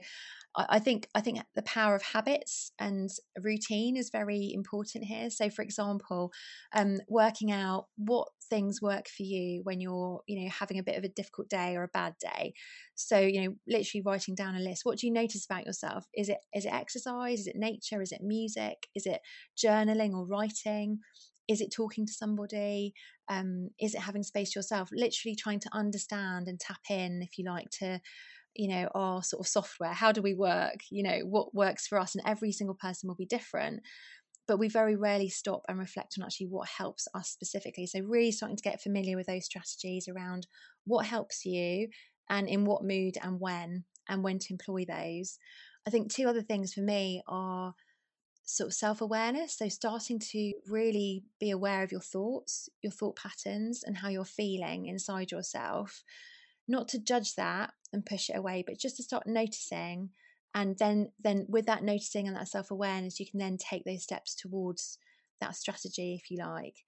I 0.57 0.79
think 0.79 1.09
I 1.15 1.21
think 1.21 1.41
the 1.55 1.63
power 1.63 1.95
of 1.95 2.03
habits 2.03 2.73
and 2.81 3.11
routine 3.41 3.97
is 3.97 4.11
very 4.11 4.51
important 4.53 5.05
here. 5.05 5.31
So, 5.31 5.51
for 5.51 5.63
example, 5.63 6.33
um, 6.75 6.99
working 7.09 7.53
out 7.53 7.87
what 7.97 8.29
things 8.49 8.81
work 8.83 9.07
for 9.09 9.23
you 9.23 9.61
when 9.63 9.81
you're, 9.81 10.21
you 10.27 10.43
know, 10.43 10.51
having 10.51 10.79
a 10.79 10.83
bit 10.83 10.97
of 10.97 11.05
a 11.05 11.09
difficult 11.09 11.49
day 11.49 11.77
or 11.77 11.85
a 11.85 11.89
bad 11.89 12.15
day. 12.21 12.55
So, 12.95 13.19
you 13.21 13.43
know, 13.43 13.55
literally 13.69 14.03
writing 14.05 14.35
down 14.35 14.57
a 14.57 14.61
list. 14.61 14.85
What 14.85 14.99
do 14.99 15.07
you 15.07 15.13
notice 15.13 15.47
about 15.49 15.67
yourself? 15.67 16.07
Is 16.15 16.29
it 16.29 16.39
is 16.55 16.65
it 16.65 16.73
exercise? 16.73 17.41
Is 17.41 17.47
it 17.47 17.57
nature? 17.57 18.03
Is 18.03 18.13
it 18.13 18.21
music? 18.23 18.89
Is 18.95 19.07
it 19.07 19.21
journaling 19.57 20.13
or 20.15 20.27
writing? 20.27 21.01
Is 21.47 21.61
it 21.61 21.73
talking 21.73 22.07
to 22.07 22.13
somebody? 22.13 22.93
Um, 23.29 23.71
is 23.81 23.95
it 23.95 24.01
having 24.01 24.23
space 24.23 24.55
yourself? 24.55 24.91
Literally 24.93 25.35
trying 25.37 25.61
to 25.61 25.71
understand 25.73 26.49
and 26.49 26.59
tap 26.59 26.81
in, 26.91 27.23
if 27.23 27.39
you 27.39 27.45
like, 27.45 27.69
to 27.81 28.01
you 28.55 28.69
know 28.69 28.89
our 28.95 29.23
sort 29.23 29.41
of 29.41 29.49
software 29.49 29.93
how 29.93 30.13
do 30.13 30.23
we 30.23 30.35
work? 30.35 30.81
You 30.91 31.03
know 31.03 31.21
what 31.21 31.55
works 31.55 31.87
for 31.87 31.99
us 31.99 32.15
and 32.15 32.25
every 32.27 32.53
single 32.53 32.77
person 32.77 33.09
will 33.09 33.17
be 33.17 33.27
different 33.27 33.83
but 34.47 34.59
we 34.59 34.69
very 34.69 34.97
rarely 34.97 35.29
stop 35.29 35.63
and 35.69 35.79
reflect 35.79 36.15
on 36.19 36.25
actually 36.25 36.47
what 36.47 36.69
helps 36.69 37.07
us 37.15 37.29
specifically. 37.29 37.87
So 37.87 38.01
really 38.01 38.33
starting 38.33 38.57
to 38.57 38.63
get 38.63 38.81
familiar 38.83 39.17
with 39.17 39.27
those 39.27 39.45
strategies 39.45 40.09
around 40.09 40.47
what 40.85 41.07
helps 41.07 41.45
you 41.45 41.89
and 42.31 42.49
in 42.49 42.65
what 42.65 42.83
mood 42.83 43.17
and 43.23 43.41
when 43.41 43.85
and 44.09 44.25
when 44.25 44.39
to 44.39 44.53
employ 44.53 44.87
those. 44.87 45.39
I 45.87 45.91
think 45.91 46.11
two 46.13 46.27
other 46.27 46.43
things 46.43 46.73
for 46.73 46.81
me 46.81 47.23
are 47.29 47.75
sort 48.45 48.69
of 48.69 48.75
self 48.75 49.01
awareness. 49.01 49.57
So, 49.59 49.69
starting 49.69 50.19
to 50.33 50.53
really 50.67 51.25
be 51.39 51.51
aware 51.51 51.83
of 51.83 51.93
your 51.93 52.01
thoughts, 52.01 52.69
your 52.83 52.93
thought 52.93 53.17
patterns, 53.17 53.83
and 53.85 53.99
how 53.99 54.09
you're 54.09 54.25
feeling 54.25 54.87
inside 54.87 55.31
yourself 55.31 56.03
not 56.69 56.89
to 56.89 56.99
judge 56.99 57.35
that 57.37 57.73
and 57.93 58.05
push 58.07 58.29
it 58.31 58.37
away, 58.37 58.63
but 58.67 58.79
just 58.79 58.97
to 58.97 59.03
start 59.03 59.27
noticing. 59.27 60.11
And 60.55 60.79
then, 60.79 61.13
then 61.23 61.47
with 61.49 61.67
that 61.67 61.83
noticing 61.83 62.27
and 62.27 62.37
that 62.37 62.49
self 62.49 62.71
awareness, 62.71 63.19
you 63.19 63.27
can 63.29 63.39
then 63.39 63.57
take 63.57 63.85
those 63.85 64.03
steps 64.03 64.35
towards 64.35 64.99
that 65.41 65.57
strategy, 65.57 66.15
if 66.15 66.31
you 66.31 66.39
like. 66.39 66.85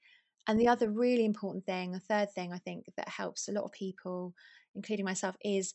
And 0.46 0.58
the 0.58 0.68
other 0.68 0.90
really 0.90 1.24
important 1.24 1.64
thing, 1.64 1.92
the 1.92 2.00
third 2.00 2.30
thing 2.32 2.52
I 2.52 2.58
think 2.58 2.86
that 2.96 3.08
helps 3.08 3.48
a 3.48 3.52
lot 3.52 3.64
of 3.64 3.72
people, 3.72 4.34
including 4.74 5.04
myself, 5.04 5.36
is 5.44 5.74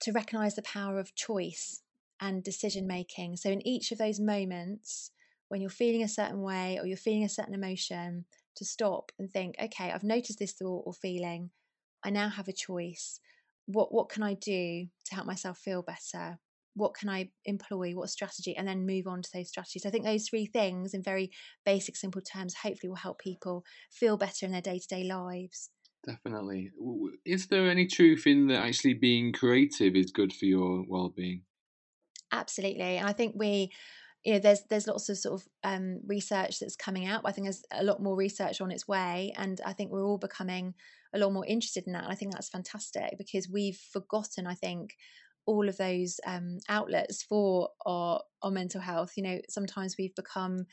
to 0.00 0.12
recognize 0.12 0.54
the 0.54 0.62
power 0.62 0.98
of 0.98 1.14
choice 1.14 1.82
and 2.20 2.42
decision 2.42 2.86
making. 2.86 3.36
So, 3.36 3.50
in 3.50 3.66
each 3.66 3.92
of 3.92 3.98
those 3.98 4.20
moments, 4.20 5.10
when 5.48 5.60
you're 5.60 5.70
feeling 5.70 6.02
a 6.02 6.08
certain 6.08 6.40
way 6.40 6.78
or 6.80 6.86
you're 6.86 6.96
feeling 6.96 7.24
a 7.24 7.28
certain 7.28 7.54
emotion, 7.54 8.24
to 8.56 8.64
stop 8.64 9.12
and 9.18 9.30
think, 9.30 9.56
okay, 9.62 9.90
I've 9.90 10.04
noticed 10.04 10.38
this 10.38 10.52
thought 10.52 10.84
or 10.86 10.92
feeling. 10.92 11.50
I 12.04 12.10
now 12.10 12.28
have 12.28 12.48
a 12.48 12.52
choice. 12.52 13.20
What 13.66 13.92
what 13.92 14.08
can 14.08 14.22
I 14.22 14.34
do 14.34 14.88
to 15.06 15.14
help 15.14 15.26
myself 15.26 15.58
feel 15.58 15.82
better? 15.82 16.38
What 16.74 16.94
can 16.94 17.08
I 17.08 17.30
employ? 17.44 17.92
What 17.92 18.10
strategy? 18.10 18.56
And 18.56 18.66
then 18.66 18.86
move 18.86 19.06
on 19.06 19.22
to 19.22 19.30
those 19.32 19.48
strategies. 19.50 19.84
I 19.84 19.90
think 19.90 20.04
those 20.04 20.28
three 20.28 20.46
things, 20.46 20.94
in 20.94 21.02
very 21.02 21.30
basic, 21.64 21.96
simple 21.96 22.22
terms, 22.22 22.54
hopefully 22.54 22.88
will 22.88 22.96
help 22.96 23.18
people 23.20 23.64
feel 23.90 24.16
better 24.16 24.46
in 24.46 24.52
their 24.52 24.62
day 24.62 24.78
to 24.78 24.86
day 24.88 25.04
lives. 25.04 25.70
Definitely. 26.04 26.70
Is 27.24 27.48
there 27.48 27.68
any 27.68 27.86
truth 27.88 28.26
in 28.26 28.46
that 28.48 28.64
actually 28.64 28.94
being 28.94 29.32
creative 29.32 29.96
is 29.96 30.12
good 30.12 30.32
for 30.32 30.46
your 30.46 30.84
well 30.86 31.08
being? 31.08 31.44
Absolutely. 32.30 32.96
And 32.96 33.06
I 33.06 33.12
think 33.12 33.34
we 33.36 33.70
you 34.24 34.34
know 34.34 34.38
there's 34.38 34.62
there's 34.70 34.86
lots 34.86 35.08
of 35.08 35.18
sort 35.18 35.40
of 35.42 35.48
um, 35.64 36.00
research 36.06 36.60
that's 36.60 36.76
coming 36.76 37.06
out 37.06 37.22
i 37.24 37.32
think 37.32 37.44
there's 37.46 37.64
a 37.72 37.82
lot 37.84 38.00
more 38.02 38.16
research 38.16 38.60
on 38.60 38.70
its 38.70 38.86
way 38.86 39.32
and 39.36 39.60
i 39.66 39.72
think 39.72 39.90
we're 39.90 40.04
all 40.04 40.16
becoming 40.16 40.74
a 41.14 41.18
lot 41.18 41.32
more 41.32 41.46
interested 41.46 41.84
in 41.86 41.92
that 41.92 42.04
and 42.04 42.12
i 42.12 42.14
think 42.14 42.32
that's 42.32 42.48
fantastic 42.48 43.14
because 43.18 43.48
we've 43.48 43.78
forgotten 43.92 44.46
i 44.46 44.54
think 44.54 44.94
all 45.46 45.68
of 45.68 45.76
those 45.76 46.20
um, 46.26 46.58
outlets 46.68 47.22
for 47.22 47.70
our, 47.84 48.20
our 48.42 48.50
mental 48.50 48.80
health. 48.80 49.12
You 49.16 49.24
know 49.24 49.38
sometimes 49.48 49.96
we've 49.98 50.14
become 50.14 50.66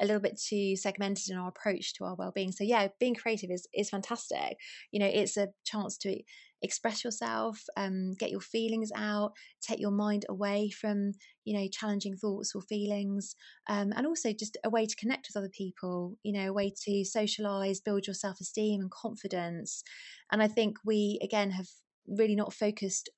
a 0.00 0.06
little 0.06 0.20
bit 0.20 0.40
too 0.40 0.76
segmented 0.76 1.30
in 1.30 1.36
our 1.36 1.48
approach 1.48 1.94
to 1.94 2.04
our 2.04 2.14
well-being. 2.14 2.52
So 2.52 2.64
yeah 2.64 2.88
being 3.00 3.14
creative 3.14 3.50
is 3.50 3.66
is 3.74 3.90
fantastic. 3.90 4.56
You 4.92 5.00
know 5.00 5.10
it's 5.12 5.36
a 5.36 5.48
chance 5.64 5.96
to 5.98 6.18
express 6.64 7.04
yourself 7.04 7.62
um, 7.76 8.12
get 8.18 8.30
your 8.30 8.40
feelings 8.40 8.90
out 8.96 9.32
take 9.60 9.78
your 9.78 9.90
mind 9.90 10.24
away 10.28 10.70
from 10.70 11.12
you 11.44 11.56
know 11.56 11.68
challenging 11.70 12.16
thoughts 12.16 12.52
or 12.54 12.62
feelings 12.62 13.36
um, 13.68 13.92
and 13.96 14.06
also 14.06 14.32
just 14.32 14.56
a 14.64 14.70
way 14.70 14.86
to 14.86 14.96
connect 14.96 15.28
with 15.28 15.36
other 15.36 15.50
people 15.50 16.16
you 16.22 16.32
know 16.32 16.48
a 16.48 16.52
way 16.52 16.72
to 16.84 17.04
socialize 17.04 17.80
build 17.80 18.06
your 18.06 18.14
self-esteem 18.14 18.80
and 18.80 18.90
confidence. 18.90 19.84
And 20.32 20.42
i 20.42 20.48
think 20.48 20.78
we 20.84 21.18
again 21.22 21.50
have 21.50 21.68
really 22.08 22.36
not 22.36 22.52
focused 22.52 23.08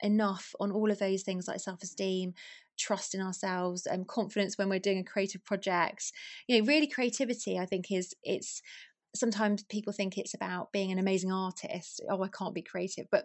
enough 0.00 0.54
on 0.60 0.70
all 0.70 0.90
of 0.90 0.98
those 0.98 1.22
things 1.22 1.48
like 1.48 1.60
self-esteem 1.60 2.34
trust 2.78 3.14
in 3.14 3.22
ourselves 3.22 3.86
and 3.86 4.06
confidence 4.06 4.58
when 4.58 4.68
we're 4.68 4.78
doing 4.78 4.98
a 4.98 5.04
creative 5.04 5.42
project. 5.44 6.12
You 6.46 6.58
know 6.58 6.66
really 6.66 6.86
creativity 6.86 7.58
i 7.58 7.66
think 7.66 7.90
is 7.90 8.14
it's 8.22 8.60
sometimes 9.16 9.62
people 9.64 9.92
think 9.92 10.16
it's 10.16 10.34
about 10.34 10.72
being 10.72 10.92
an 10.92 10.98
amazing 10.98 11.32
artist. 11.32 12.00
Oh 12.10 12.22
i 12.22 12.28
can't 12.28 12.54
be 12.54 12.62
creative. 12.62 13.06
But 13.10 13.24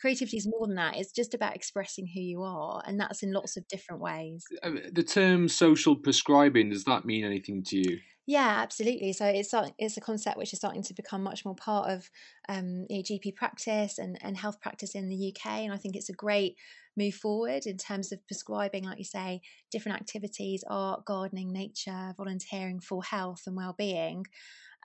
creativity 0.00 0.36
is 0.36 0.46
more 0.46 0.66
than 0.66 0.76
that. 0.76 0.96
It's 0.96 1.12
just 1.12 1.34
about 1.34 1.56
expressing 1.56 2.06
who 2.06 2.20
you 2.20 2.42
are 2.42 2.82
and 2.86 2.98
that's 2.98 3.22
in 3.22 3.32
lots 3.32 3.56
of 3.56 3.68
different 3.68 4.00
ways. 4.00 4.44
Uh, 4.62 4.70
the 4.92 5.02
term 5.02 5.48
social 5.48 5.96
prescribing 5.96 6.70
does 6.70 6.84
that 6.84 7.04
mean 7.04 7.24
anything 7.24 7.62
to 7.64 7.76
you? 7.76 7.98
Yeah, 8.26 8.60
absolutely. 8.62 9.12
So 9.12 9.26
it's 9.26 9.52
it's 9.78 9.96
a 9.96 10.00
concept 10.00 10.38
which 10.38 10.52
is 10.52 10.60
starting 10.60 10.84
to 10.84 10.94
become 10.94 11.24
much 11.24 11.44
more 11.44 11.56
part 11.56 11.90
of 11.90 12.08
um, 12.48 12.86
you 12.88 12.98
know, 12.98 13.02
GP 13.02 13.34
practice 13.34 13.98
and, 13.98 14.16
and 14.22 14.36
health 14.36 14.60
practice 14.60 14.94
in 14.94 15.08
the 15.08 15.34
UK, 15.34 15.46
and 15.62 15.72
I 15.72 15.76
think 15.76 15.96
it's 15.96 16.08
a 16.08 16.14
great 16.14 16.56
move 16.96 17.14
forward 17.14 17.66
in 17.66 17.78
terms 17.78 18.12
of 18.12 18.24
prescribing, 18.26 18.84
like 18.84 18.98
you 18.98 19.04
say, 19.04 19.40
different 19.72 20.00
activities, 20.00 20.62
art, 20.68 21.04
gardening, 21.04 21.52
nature, 21.52 22.14
volunteering 22.16 22.78
for 22.80 23.02
health 23.02 23.42
and 23.46 23.56
well-being. 23.56 24.26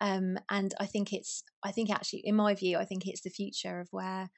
Um, 0.01 0.37
and 0.49 0.73
I 0.79 0.85
think 0.85 1.13
it's, 1.13 1.43
I 1.63 1.71
think 1.71 1.89
actually, 1.89 2.21
in 2.25 2.35
my 2.35 2.53
view, 2.55 2.77
I 2.77 2.85
think 2.85 3.05
it's 3.05 3.21
the 3.21 3.29
future 3.29 3.79
of 3.79 3.87
where 3.91 4.29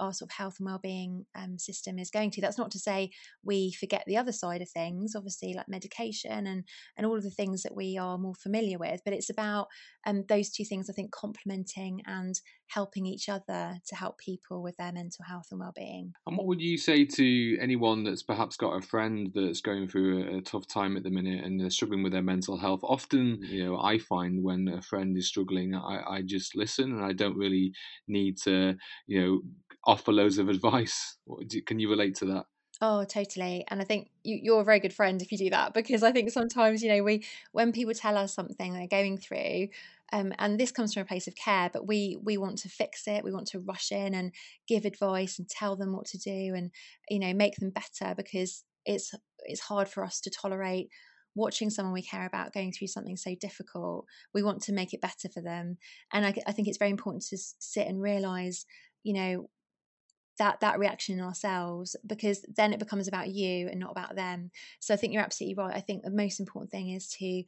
our 0.00 0.12
sort 0.12 0.30
of 0.30 0.34
health 0.36 0.56
and 0.58 0.66
well-being 0.66 1.24
um, 1.36 1.58
system 1.58 1.98
is 1.98 2.10
going 2.10 2.30
to. 2.32 2.40
That's 2.40 2.58
not 2.58 2.70
to 2.72 2.78
say 2.78 3.10
we 3.44 3.72
forget 3.72 4.04
the 4.06 4.16
other 4.16 4.32
side 4.32 4.60
of 4.60 4.68
things, 4.68 5.14
obviously 5.14 5.54
like 5.54 5.68
medication 5.68 6.46
and 6.46 6.64
and 6.96 7.06
all 7.06 7.16
of 7.16 7.22
the 7.22 7.30
things 7.30 7.62
that 7.62 7.76
we 7.76 7.96
are 7.96 8.18
more 8.18 8.34
familiar 8.34 8.78
with. 8.78 9.00
But 9.04 9.14
it's 9.14 9.30
about 9.30 9.68
um, 10.06 10.24
those 10.28 10.50
two 10.50 10.64
things. 10.64 10.90
I 10.90 10.92
think 10.92 11.12
complementing 11.12 12.02
and 12.06 12.34
helping 12.68 13.06
each 13.06 13.28
other 13.28 13.78
to 13.86 13.94
help 13.94 14.18
people 14.18 14.62
with 14.62 14.76
their 14.76 14.92
mental 14.92 15.24
health 15.24 15.48
and 15.50 15.60
well-being. 15.60 16.12
And 16.26 16.36
what 16.36 16.46
would 16.46 16.60
you 16.60 16.78
say 16.78 17.04
to 17.04 17.58
anyone 17.60 18.04
that's 18.04 18.22
perhaps 18.22 18.56
got 18.56 18.76
a 18.76 18.82
friend 18.82 19.30
that's 19.34 19.60
going 19.60 19.88
through 19.88 20.34
a, 20.34 20.38
a 20.38 20.42
tough 20.42 20.66
time 20.66 20.96
at 20.96 21.02
the 21.02 21.10
minute 21.10 21.44
and 21.44 21.60
they're 21.60 21.70
struggling 21.70 22.02
with 22.02 22.12
their 22.12 22.22
mental 22.22 22.56
health? 22.56 22.80
Often, 22.82 23.40
you 23.42 23.64
know, 23.64 23.80
I 23.80 23.98
find 23.98 24.42
when 24.42 24.68
a 24.68 24.82
friend 24.82 25.16
is 25.16 25.28
struggling, 25.28 25.74
I, 25.74 26.02
I 26.08 26.22
just 26.22 26.56
listen 26.56 26.92
and 26.92 27.04
I 27.04 27.12
don't 27.12 27.36
really 27.36 27.72
need 28.06 28.38
to, 28.42 28.76
you 29.06 29.20
know 29.20 29.40
offer 29.84 30.12
loads 30.12 30.38
of 30.38 30.48
advice. 30.48 31.16
Can 31.66 31.80
you 31.80 31.90
relate 31.90 32.14
to 32.16 32.26
that? 32.26 32.44
Oh, 32.80 33.04
totally. 33.04 33.64
And 33.68 33.80
I 33.80 33.84
think 33.84 34.10
you, 34.22 34.54
are 34.54 34.60
a 34.60 34.64
very 34.64 34.78
good 34.78 34.92
friend 34.92 35.20
if 35.20 35.32
you 35.32 35.38
do 35.38 35.50
that 35.50 35.74
because 35.74 36.04
I 36.04 36.12
think 36.12 36.30
sometimes, 36.30 36.80
you 36.82 36.88
know, 36.88 37.02
we 37.02 37.24
when 37.50 37.72
people 37.72 37.94
tell 37.94 38.16
us 38.16 38.32
something 38.32 38.72
they're 38.72 38.86
going 38.86 39.18
through, 39.18 39.68
um, 40.12 40.32
and 40.38 40.58
this 40.58 40.72
comes 40.72 40.94
from 40.94 41.02
a 41.02 41.06
place 41.06 41.26
of 41.26 41.34
care, 41.34 41.70
but 41.72 41.86
we 41.86 42.18
we 42.22 42.38
want 42.38 42.58
to 42.58 42.68
fix 42.68 43.06
it. 43.06 43.24
We 43.24 43.32
want 43.32 43.48
to 43.48 43.60
rush 43.60 43.92
in 43.92 44.14
and 44.14 44.32
give 44.66 44.84
advice 44.84 45.38
and 45.38 45.48
tell 45.48 45.76
them 45.76 45.92
what 45.92 46.06
to 46.06 46.18
do 46.18 46.54
and 46.54 46.70
you 47.10 47.18
know 47.18 47.34
make 47.34 47.56
them 47.56 47.70
better 47.70 48.14
because 48.16 48.64
it's 48.86 49.12
it's 49.40 49.60
hard 49.60 49.88
for 49.88 50.04
us 50.04 50.20
to 50.20 50.30
tolerate 50.30 50.88
watching 51.34 51.70
someone 51.70 51.92
we 51.92 52.02
care 52.02 52.26
about 52.26 52.52
going 52.52 52.72
through 52.72 52.88
something 52.88 53.16
so 53.16 53.34
difficult. 53.40 54.06
We 54.34 54.42
want 54.42 54.62
to 54.62 54.72
make 54.72 54.94
it 54.94 55.00
better 55.00 55.28
for 55.32 55.42
them, 55.42 55.76
and 56.12 56.24
I, 56.24 56.34
I 56.46 56.52
think 56.52 56.68
it's 56.68 56.78
very 56.78 56.90
important 56.90 57.24
to 57.26 57.38
sit 57.58 57.86
and 57.86 58.00
realize, 58.00 58.64
you 59.02 59.12
know, 59.12 59.48
that 60.38 60.60
that 60.60 60.78
reaction 60.78 61.18
in 61.18 61.24
ourselves 61.24 61.96
because 62.06 62.44
then 62.56 62.72
it 62.72 62.78
becomes 62.78 63.08
about 63.08 63.28
you 63.28 63.68
and 63.68 63.80
not 63.80 63.90
about 63.90 64.14
them 64.14 64.50
so 64.80 64.94
i 64.94 64.96
think 64.96 65.12
you're 65.12 65.22
absolutely 65.22 65.54
right 65.60 65.74
i 65.74 65.80
think 65.80 66.02
the 66.02 66.10
most 66.10 66.38
important 66.38 66.70
thing 66.70 66.90
is 66.90 67.08
to 67.08 67.42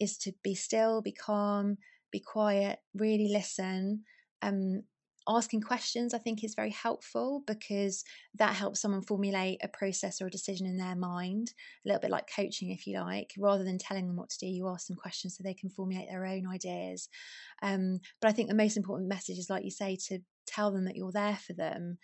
is 0.00 0.16
to 0.16 0.32
be 0.42 0.54
still 0.54 1.02
be 1.02 1.12
calm 1.12 1.76
be 2.10 2.20
quiet 2.20 2.78
really 2.94 3.28
listen 3.28 4.02
um 4.42 4.82
asking 5.28 5.60
questions 5.60 6.14
i 6.14 6.18
think 6.18 6.42
is 6.42 6.54
very 6.54 6.70
helpful 6.70 7.42
because 7.46 8.02
that 8.34 8.54
helps 8.54 8.80
someone 8.80 9.02
formulate 9.02 9.58
a 9.62 9.68
process 9.68 10.20
or 10.20 10.26
a 10.26 10.30
decision 10.30 10.66
in 10.66 10.78
their 10.78 10.96
mind 10.96 11.52
a 11.84 11.88
little 11.88 12.00
bit 12.00 12.10
like 12.10 12.28
coaching 12.34 12.70
if 12.70 12.86
you 12.86 12.98
like 12.98 13.32
rather 13.38 13.62
than 13.62 13.78
telling 13.78 14.06
them 14.06 14.16
what 14.16 14.30
to 14.30 14.38
do 14.38 14.46
you 14.46 14.68
ask 14.68 14.86
them 14.86 14.96
questions 14.96 15.36
so 15.36 15.42
they 15.42 15.54
can 15.54 15.68
formulate 15.68 16.08
their 16.08 16.24
own 16.24 16.46
ideas 16.46 17.08
um, 17.62 17.98
but 18.20 18.28
i 18.28 18.32
think 18.32 18.48
the 18.48 18.54
most 18.54 18.76
important 18.76 19.08
message 19.08 19.38
is 19.38 19.50
like 19.50 19.64
you 19.64 19.70
say 19.70 19.96
to 20.08 20.18
tell 20.46 20.72
them 20.72 20.86
that 20.86 20.96
you're 20.96 21.12
there 21.12 21.38
for 21.46 21.52
them 21.52 21.98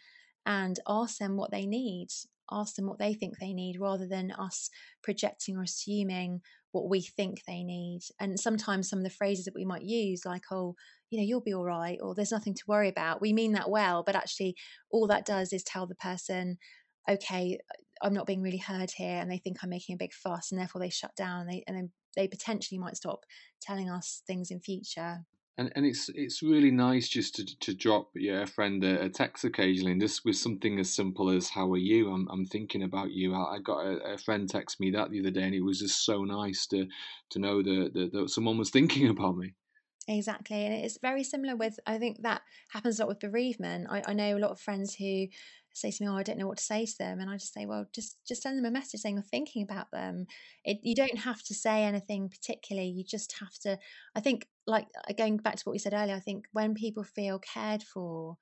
and 0.46 0.78
ask 0.86 1.18
them 1.18 1.36
what 1.36 1.50
they 1.50 1.66
need. 1.66 2.08
ask 2.52 2.74
them 2.74 2.86
what 2.86 2.98
they 2.98 3.14
think 3.14 3.38
they 3.38 3.54
need 3.54 3.80
rather 3.80 4.06
than 4.06 4.30
us 4.32 4.68
projecting 5.02 5.56
or 5.56 5.62
assuming 5.62 6.42
what 6.74 6.90
we 6.90 7.00
think 7.00 7.42
they 7.46 7.62
need. 7.62 8.00
And 8.20 8.38
sometimes 8.38 8.88
some 8.88 8.98
of 8.98 9.04
the 9.04 9.10
phrases 9.10 9.44
that 9.44 9.54
we 9.54 9.64
might 9.64 9.84
use, 9.84 10.26
like, 10.26 10.42
oh, 10.50 10.74
you 11.10 11.18
know, 11.18 11.24
you'll 11.24 11.40
be 11.40 11.54
all 11.54 11.64
right, 11.64 11.98
or 12.02 12.14
there's 12.14 12.32
nothing 12.32 12.54
to 12.54 12.64
worry 12.66 12.88
about, 12.88 13.20
we 13.20 13.32
mean 13.32 13.52
that 13.52 13.70
well, 13.70 14.02
but 14.04 14.16
actually, 14.16 14.56
all 14.90 15.06
that 15.06 15.24
does 15.24 15.52
is 15.52 15.62
tell 15.62 15.86
the 15.86 15.94
person, 15.94 16.58
okay, 17.08 17.58
I'm 18.02 18.12
not 18.12 18.26
being 18.26 18.42
really 18.42 18.58
heard 18.58 18.90
here, 18.96 19.20
and 19.20 19.30
they 19.30 19.38
think 19.38 19.58
I'm 19.62 19.70
making 19.70 19.94
a 19.94 19.98
big 19.98 20.12
fuss, 20.12 20.50
and 20.50 20.60
therefore 20.60 20.80
they 20.80 20.90
shut 20.90 21.14
down, 21.16 21.42
and 21.42 21.50
they 21.50 21.64
and 21.66 21.76
then 21.76 21.90
they 22.16 22.28
potentially 22.28 22.78
might 22.78 22.96
stop 22.96 23.20
telling 23.62 23.88
us 23.88 24.22
things 24.26 24.50
in 24.50 24.60
future 24.60 25.24
and 25.56 25.72
and 25.76 25.86
it's 25.86 26.10
it's 26.14 26.42
really 26.42 26.70
nice 26.70 27.08
just 27.08 27.36
to 27.36 27.44
to 27.60 27.74
drop 27.74 28.10
yeah 28.14 28.42
a 28.42 28.46
friend 28.46 28.82
a, 28.82 29.04
a, 29.04 29.08
text 29.08 29.44
occasionally 29.44 29.92
and 29.92 30.00
just 30.00 30.24
with 30.24 30.36
something 30.36 30.78
as 30.78 30.92
simple 30.92 31.30
as 31.30 31.48
how 31.48 31.70
are 31.72 31.78
you? 31.78 32.10
I'm 32.10 32.28
I'm 32.30 32.44
thinking 32.46 32.82
about 32.82 33.12
you. 33.12 33.34
I, 33.34 33.56
I 33.56 33.58
got 33.60 33.84
a, 33.84 34.14
a, 34.14 34.18
friend 34.18 34.48
text 34.48 34.80
me 34.80 34.90
that 34.90 35.10
the 35.10 35.20
other 35.20 35.30
day 35.30 35.42
and 35.42 35.54
it 35.54 35.60
was 35.60 35.80
just 35.80 36.04
so 36.04 36.24
nice 36.24 36.66
to 36.68 36.86
to 37.30 37.38
know 37.38 37.62
that, 37.62 37.90
that, 37.94 38.12
that 38.12 38.30
someone 38.30 38.58
was 38.58 38.70
thinking 38.76 39.08
about 39.08 39.36
me. 39.36 39.54
Exactly 40.06 40.66
and 40.66 40.74
it's 40.74 40.98
very 40.98 41.24
similar 41.24 41.56
with 41.56 41.78
I 41.86 41.98
think 41.98 42.22
that 42.22 42.42
happens 42.70 42.98
a 42.98 43.02
lot 43.02 43.08
with 43.08 43.20
bereavement. 43.20 43.86
I, 43.90 44.02
I 44.06 44.12
know 44.12 44.36
a 44.36 44.40
lot 44.40 44.50
of 44.50 44.60
friends 44.60 44.94
who 44.94 45.26
say 45.76 45.90
to 45.90 46.04
me, 46.04 46.08
"Oh, 46.08 46.16
I 46.16 46.22
don't 46.22 46.38
know 46.38 46.46
what 46.46 46.58
to 46.58 46.64
say 46.64 46.86
to 46.86 46.98
them," 46.98 47.20
and 47.20 47.30
I 47.30 47.36
just 47.36 47.52
say, 47.52 47.66
"Well, 47.66 47.86
just 47.92 48.18
just 48.26 48.42
send 48.42 48.58
them 48.58 48.64
a 48.64 48.70
message 48.70 49.00
saying 49.00 49.16
you're 49.16 49.22
thinking 49.24 49.62
about 49.62 49.90
them. 49.90 50.26
It, 50.64 50.78
you 50.82 50.94
don't 50.94 51.18
have 51.18 51.42
to 51.44 51.54
say 51.54 51.84
anything 51.84 52.28
particularly. 52.28 52.88
You 52.88 53.04
just 53.04 53.34
have 53.40 53.54
to. 53.62 53.78
I 54.14 54.20
think, 54.20 54.46
like 54.66 54.86
uh, 55.08 55.12
going 55.12 55.38
back 55.38 55.56
to 55.56 55.62
what 55.64 55.72
we 55.72 55.78
said 55.78 55.94
earlier, 55.94 56.14
I 56.16 56.20
think 56.20 56.46
when 56.52 56.74
people 56.74 57.04
feel 57.04 57.38
cared 57.38 57.82
for, 57.82 58.36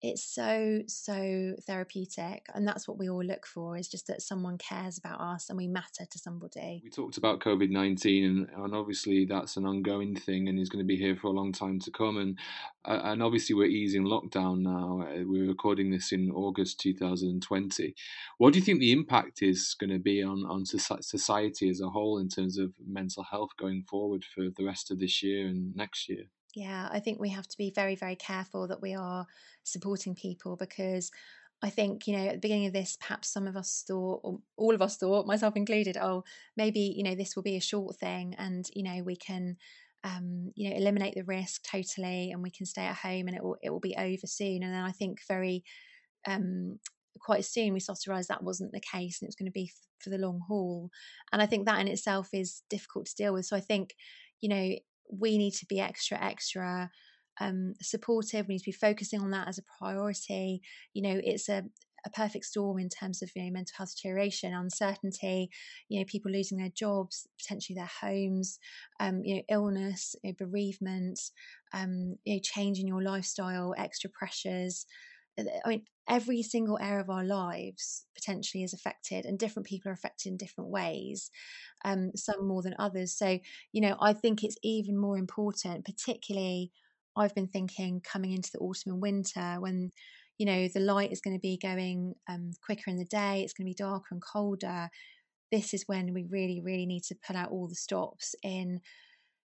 it's 0.00 0.22
so 0.22 0.80
so 0.86 1.54
therapeutic 1.66 2.46
and 2.54 2.66
that's 2.66 2.86
what 2.86 2.98
we 2.98 3.08
all 3.08 3.24
look 3.24 3.46
for 3.46 3.76
is 3.76 3.88
just 3.88 4.06
that 4.06 4.22
someone 4.22 4.56
cares 4.56 4.96
about 4.96 5.20
us 5.20 5.48
and 5.48 5.56
we 5.56 5.66
matter 5.66 6.04
to 6.08 6.18
somebody. 6.18 6.80
We 6.84 6.90
talked 6.90 7.18
about 7.18 7.40
covid-19 7.40 8.24
and, 8.24 8.48
and 8.56 8.74
obviously 8.74 9.24
that's 9.24 9.56
an 9.56 9.66
ongoing 9.66 10.14
thing 10.14 10.48
and 10.48 10.58
is 10.58 10.68
going 10.68 10.84
to 10.84 10.86
be 10.86 10.96
here 10.96 11.16
for 11.16 11.28
a 11.28 11.32
long 11.32 11.52
time 11.52 11.80
to 11.80 11.90
come 11.90 12.16
and 12.16 12.38
uh, 12.84 13.00
and 13.04 13.22
obviously 13.22 13.56
we're 13.56 13.66
easing 13.66 14.04
lockdown 14.04 14.60
now 14.60 15.02
uh, 15.02 15.22
we're 15.24 15.48
recording 15.48 15.90
this 15.90 16.12
in 16.12 16.30
august 16.30 16.78
2020 16.80 17.94
what 18.38 18.52
do 18.52 18.58
you 18.58 18.64
think 18.64 18.78
the 18.78 18.92
impact 18.92 19.42
is 19.42 19.74
going 19.80 19.90
to 19.90 19.98
be 19.98 20.22
on 20.22 20.44
on 20.48 20.64
society 20.64 21.68
as 21.68 21.80
a 21.80 21.90
whole 21.90 22.18
in 22.18 22.28
terms 22.28 22.56
of 22.56 22.72
mental 22.86 23.24
health 23.24 23.50
going 23.58 23.82
forward 23.82 24.24
for 24.24 24.44
the 24.56 24.64
rest 24.64 24.92
of 24.92 25.00
this 25.00 25.22
year 25.22 25.46
and 25.46 25.74
next 25.74 26.08
year 26.08 26.24
yeah, 26.58 26.88
I 26.90 26.98
think 26.98 27.20
we 27.20 27.28
have 27.28 27.46
to 27.46 27.56
be 27.56 27.70
very, 27.72 27.94
very 27.94 28.16
careful 28.16 28.66
that 28.66 28.82
we 28.82 28.92
are 28.94 29.26
supporting 29.62 30.16
people 30.16 30.56
because 30.56 31.12
I 31.62 31.70
think, 31.70 32.08
you 32.08 32.16
know, 32.16 32.26
at 32.26 32.32
the 32.32 32.40
beginning 32.40 32.66
of 32.66 32.72
this, 32.72 32.98
perhaps 33.00 33.32
some 33.32 33.46
of 33.46 33.56
us 33.56 33.84
thought, 33.86 34.20
or 34.24 34.40
all 34.56 34.74
of 34.74 34.82
us 34.82 34.96
thought, 34.96 35.26
myself 35.26 35.54
included, 35.54 35.96
oh, 35.96 36.24
maybe, 36.56 36.80
you 36.96 37.04
know, 37.04 37.14
this 37.14 37.36
will 37.36 37.44
be 37.44 37.56
a 37.56 37.60
short 37.60 37.96
thing 37.96 38.34
and, 38.38 38.68
you 38.74 38.82
know, 38.82 39.04
we 39.04 39.14
can, 39.14 39.56
um, 40.02 40.50
you 40.56 40.68
know, 40.68 40.76
eliminate 40.76 41.14
the 41.14 41.22
risk 41.22 41.62
totally 41.62 42.32
and 42.32 42.42
we 42.42 42.50
can 42.50 42.66
stay 42.66 42.86
at 42.86 42.96
home 42.96 43.28
and 43.28 43.36
it 43.36 43.42
will, 43.42 43.56
it 43.62 43.70
will 43.70 43.78
be 43.78 43.94
over 43.96 44.26
soon. 44.26 44.64
And 44.64 44.74
then 44.74 44.82
I 44.82 44.90
think 44.90 45.20
very, 45.28 45.62
um, 46.26 46.80
quite 47.20 47.44
soon 47.44 47.72
we 47.72 47.80
started 47.80 48.02
to 48.02 48.10
realize 48.10 48.28
that 48.28 48.42
wasn't 48.42 48.72
the 48.72 48.80
case 48.80 49.20
and 49.20 49.26
it 49.26 49.30
was 49.30 49.36
going 49.36 49.46
to 49.46 49.52
be 49.52 49.70
f- 49.72 49.86
for 50.02 50.10
the 50.10 50.18
long 50.18 50.40
haul. 50.48 50.90
And 51.32 51.40
I 51.40 51.46
think 51.46 51.66
that 51.66 51.80
in 51.80 51.86
itself 51.88 52.30
is 52.32 52.62
difficult 52.68 53.06
to 53.06 53.16
deal 53.16 53.32
with. 53.32 53.46
So 53.46 53.56
I 53.56 53.60
think, 53.60 53.94
you 54.40 54.48
know, 54.48 54.74
we 55.10 55.38
need 55.38 55.54
to 55.54 55.66
be 55.66 55.80
extra, 55.80 56.22
extra 56.22 56.90
um, 57.40 57.74
supportive. 57.80 58.48
We 58.48 58.54
need 58.54 58.60
to 58.60 58.64
be 58.66 58.72
focusing 58.72 59.20
on 59.20 59.30
that 59.30 59.48
as 59.48 59.58
a 59.58 59.62
priority. 59.78 60.62
You 60.94 61.02
know, 61.02 61.20
it's 61.22 61.48
a, 61.48 61.64
a 62.06 62.10
perfect 62.10 62.44
storm 62.44 62.78
in 62.78 62.88
terms 62.88 63.22
of 63.22 63.30
you 63.34 63.44
know 63.44 63.50
mental 63.50 63.74
health 63.76 63.94
deterioration, 63.96 64.54
uncertainty, 64.54 65.50
you 65.88 65.98
know 66.00 66.04
people 66.06 66.30
losing 66.30 66.58
their 66.58 66.70
jobs, 66.74 67.26
potentially 67.38 67.76
their 67.76 67.90
homes, 68.00 68.58
um, 69.00 69.22
you 69.24 69.36
know 69.36 69.42
illness, 69.48 70.14
you 70.22 70.30
know, 70.30 70.36
bereavement, 70.38 71.18
um, 71.72 72.16
you 72.24 72.34
know 72.34 72.40
change 72.42 72.78
in 72.78 72.86
your 72.86 73.02
lifestyle, 73.02 73.74
extra 73.76 74.10
pressures. 74.10 74.86
I 75.38 75.68
mean, 75.68 75.84
every 76.08 76.42
single 76.42 76.78
area 76.80 77.00
of 77.00 77.10
our 77.10 77.24
lives 77.24 78.06
potentially 78.14 78.64
is 78.64 78.72
affected, 78.72 79.24
and 79.24 79.38
different 79.38 79.66
people 79.66 79.90
are 79.90 79.94
affected 79.94 80.30
in 80.30 80.36
different 80.36 80.70
ways, 80.70 81.30
um, 81.84 82.10
some 82.16 82.46
more 82.46 82.62
than 82.62 82.74
others. 82.78 83.16
So, 83.16 83.38
you 83.72 83.80
know, 83.80 83.96
I 84.00 84.12
think 84.12 84.42
it's 84.42 84.56
even 84.62 84.96
more 84.98 85.18
important, 85.18 85.84
particularly 85.84 86.72
I've 87.16 87.34
been 87.34 87.48
thinking 87.48 88.00
coming 88.00 88.32
into 88.32 88.50
the 88.52 88.60
autumn 88.60 88.92
and 88.92 89.02
winter 89.02 89.56
when, 89.58 89.90
you 90.38 90.46
know, 90.46 90.68
the 90.68 90.80
light 90.80 91.12
is 91.12 91.20
going 91.20 91.36
to 91.36 91.40
be 91.40 91.58
going 91.60 92.14
um, 92.28 92.52
quicker 92.64 92.90
in 92.90 92.98
the 92.98 93.04
day, 93.04 93.42
it's 93.42 93.52
going 93.52 93.66
to 93.66 93.70
be 93.70 93.74
darker 93.74 94.08
and 94.12 94.22
colder. 94.22 94.88
This 95.50 95.74
is 95.74 95.84
when 95.86 96.12
we 96.14 96.26
really, 96.30 96.60
really 96.62 96.86
need 96.86 97.02
to 97.04 97.16
pull 97.26 97.36
out 97.36 97.50
all 97.50 97.68
the 97.68 97.74
stops 97.74 98.34
in 98.42 98.80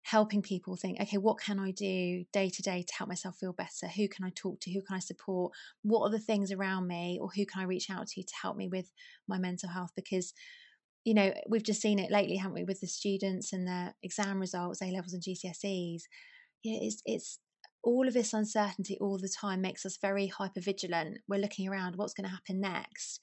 helping 0.03 0.41
people 0.41 0.75
think, 0.75 0.99
okay, 1.01 1.17
what 1.17 1.39
can 1.39 1.59
I 1.59 1.71
do 1.71 2.25
day 2.31 2.49
to 2.49 2.61
day 2.61 2.83
to 2.83 2.93
help 2.97 3.07
myself 3.07 3.37
feel 3.37 3.53
better? 3.53 3.87
Who 3.87 4.07
can 4.07 4.25
I 4.25 4.31
talk 4.35 4.59
to? 4.61 4.71
Who 4.71 4.81
can 4.81 4.97
I 4.97 4.99
support? 4.99 5.53
What 5.81 6.01
are 6.01 6.11
the 6.11 6.19
things 6.19 6.51
around 6.51 6.87
me, 6.87 7.17
or 7.21 7.29
who 7.35 7.45
can 7.45 7.61
I 7.61 7.65
reach 7.65 7.89
out 7.89 8.07
to 8.07 8.23
to 8.23 8.33
help 8.41 8.57
me 8.57 8.67
with 8.67 8.91
my 9.27 9.37
mental 9.37 9.69
health? 9.69 9.91
Because 9.95 10.33
you 11.05 11.13
know, 11.13 11.33
we've 11.49 11.63
just 11.63 11.81
seen 11.81 11.99
it 11.99 12.11
lately, 12.11 12.37
haven't 12.37 12.55
we, 12.55 12.63
with 12.63 12.79
the 12.79 12.87
students 12.87 13.51
and 13.51 13.67
their 13.67 13.93
exam 14.03 14.39
results, 14.39 14.81
A 14.81 14.85
levels 14.85 15.13
and 15.13 15.21
GCSEs. 15.21 16.03
Know, 16.65 16.79
it's 16.81 17.01
it's 17.05 17.39
all 17.83 18.07
of 18.07 18.13
this 18.13 18.33
uncertainty 18.33 18.97
all 19.01 19.17
the 19.17 19.29
time 19.29 19.61
makes 19.61 19.85
us 19.85 19.97
very 20.01 20.27
hyper 20.27 20.61
vigilant. 20.61 21.19
We're 21.27 21.41
looking 21.41 21.67
around, 21.67 21.97
what's 21.97 22.13
going 22.13 22.25
to 22.25 22.33
happen 22.33 22.61
next? 22.61 23.19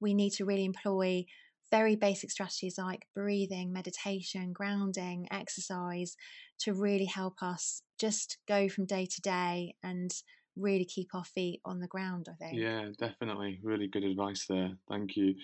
We 0.00 0.12
need 0.12 0.30
to 0.34 0.44
really 0.44 0.66
employ 0.66 1.24
very 1.72 1.96
basic 1.96 2.30
strategies 2.30 2.76
like 2.78 3.06
breathing, 3.14 3.72
meditation, 3.72 4.52
grounding, 4.52 5.26
exercise 5.32 6.16
to 6.60 6.74
really 6.74 7.06
help 7.06 7.42
us 7.42 7.82
just 7.98 8.36
go 8.46 8.68
from 8.68 8.84
day 8.84 9.06
to 9.06 9.20
day 9.22 9.74
and 9.82 10.12
really 10.54 10.84
keep 10.84 11.08
our 11.14 11.24
feet 11.24 11.60
on 11.64 11.80
the 11.80 11.88
ground, 11.88 12.26
I 12.30 12.34
think. 12.34 12.60
Yeah, 12.60 12.88
definitely. 12.98 13.58
Really 13.62 13.88
good 13.88 14.04
advice 14.04 14.44
there. 14.46 14.72
Thank 14.88 15.16
you. 15.16 15.34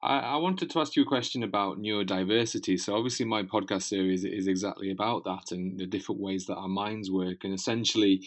I, 0.00 0.18
I 0.18 0.36
wanted 0.36 0.70
to 0.70 0.80
ask 0.80 0.94
you 0.94 1.02
a 1.02 1.06
question 1.06 1.42
about 1.42 1.78
neurodiversity. 1.78 2.78
So, 2.78 2.94
obviously, 2.94 3.26
my 3.26 3.42
podcast 3.42 3.82
series 3.82 4.24
is 4.24 4.46
exactly 4.46 4.92
about 4.92 5.24
that 5.24 5.50
and 5.50 5.78
the 5.78 5.86
different 5.86 6.20
ways 6.20 6.46
that 6.46 6.56
our 6.56 6.68
minds 6.68 7.10
work. 7.10 7.42
And 7.42 7.52
essentially, 7.52 8.22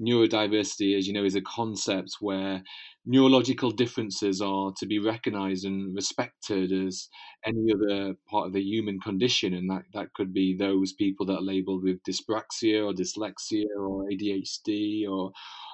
neurodiversity, 0.00 0.96
as 0.96 1.06
you 1.06 1.12
know, 1.12 1.24
is 1.24 1.34
a 1.34 1.40
concept 1.40 2.16
where 2.20 2.62
neurological 3.06 3.70
differences 3.70 4.40
are 4.40 4.72
to 4.76 4.86
be 4.86 4.98
recognized 4.98 5.64
and 5.64 5.94
respected 5.94 6.72
as 6.72 7.08
any 7.44 7.72
other 7.72 8.14
part 8.30 8.46
of 8.46 8.52
the 8.52 8.62
human 8.62 9.00
condition. 9.00 9.54
And 9.54 9.70
that, 9.70 9.82
that 9.94 10.12
could 10.14 10.32
be 10.32 10.56
those 10.56 10.92
people 10.92 11.26
that 11.26 11.38
are 11.38 11.42
labeled 11.42 11.82
with 11.82 12.02
dyspraxia 12.02 12.84
or 12.84 12.92
dyslexia 12.92 13.64
or 13.78 14.04
ADHD 14.10 15.08
or 15.08 15.32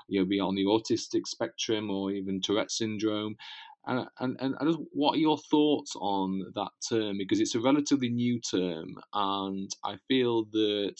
you 0.08 0.20
know, 0.20 0.26
be 0.26 0.40
on 0.40 0.54
the 0.54 0.64
autistic 0.64 1.26
spectrum 1.26 1.90
or 1.90 2.10
even 2.10 2.40
Tourette 2.40 2.70
syndrome. 2.70 3.36
And, 3.86 4.06
and, 4.18 4.36
and 4.40 4.76
what 4.92 5.16
are 5.16 5.18
your 5.18 5.36
thoughts 5.36 5.94
on 5.96 6.52
that 6.54 6.70
term? 6.88 7.18
Because 7.18 7.40
it's 7.40 7.54
a 7.54 7.60
relatively 7.60 8.08
new 8.08 8.40
term, 8.40 8.96
and 9.12 9.70
I 9.84 9.96
feel 10.08 10.46
that 10.52 10.96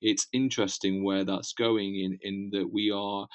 it's 0.00 0.26
interesting 0.32 1.04
where 1.04 1.24
that's 1.24 1.52
going 1.52 1.96
in, 1.96 2.18
in 2.22 2.50
that 2.52 2.72
we 2.72 2.90
are 2.90 3.26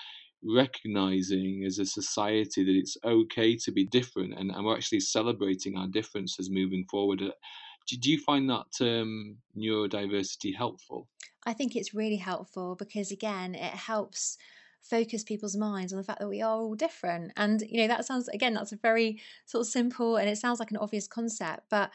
recognizing 0.43 1.63
as 1.65 1.79
a 1.79 1.85
society 1.85 2.63
that 2.63 2.75
it's 2.75 2.97
okay 3.03 3.55
to 3.55 3.71
be 3.71 3.85
different 3.85 4.33
and, 4.37 4.51
and 4.51 4.65
we're 4.65 4.75
actually 4.75 4.99
celebrating 4.99 5.77
our 5.77 5.87
differences 5.87 6.49
moving 6.49 6.85
forward. 6.89 7.21
Uh, 7.21 7.31
do, 7.87 7.97
do 7.97 8.11
you 8.11 8.19
find 8.19 8.49
that 8.49 8.65
term 8.77 9.37
neurodiversity 9.57 10.55
helpful? 10.55 11.07
I 11.45 11.53
think 11.53 11.75
it's 11.75 11.93
really 11.93 12.17
helpful 12.17 12.75
because, 12.75 13.11
again, 13.11 13.55
it 13.55 13.73
helps 13.73 14.37
focus 14.81 15.23
people's 15.23 15.55
minds 15.55 15.93
on 15.93 15.97
the 15.97 16.03
fact 16.03 16.19
that 16.19 16.27
we 16.27 16.41
are 16.41 16.57
all 16.57 16.75
different. 16.75 17.31
And, 17.37 17.61
you 17.61 17.81
know, 17.81 17.87
that 17.87 18.05
sounds, 18.05 18.27
again, 18.29 18.53
that's 18.53 18.71
a 18.71 18.77
very 18.77 19.21
sort 19.45 19.61
of 19.61 19.67
simple 19.67 20.17
and 20.17 20.29
it 20.29 20.37
sounds 20.37 20.59
like 20.59 20.71
an 20.71 20.77
obvious 20.77 21.07
concept, 21.07 21.65
but 21.69 21.91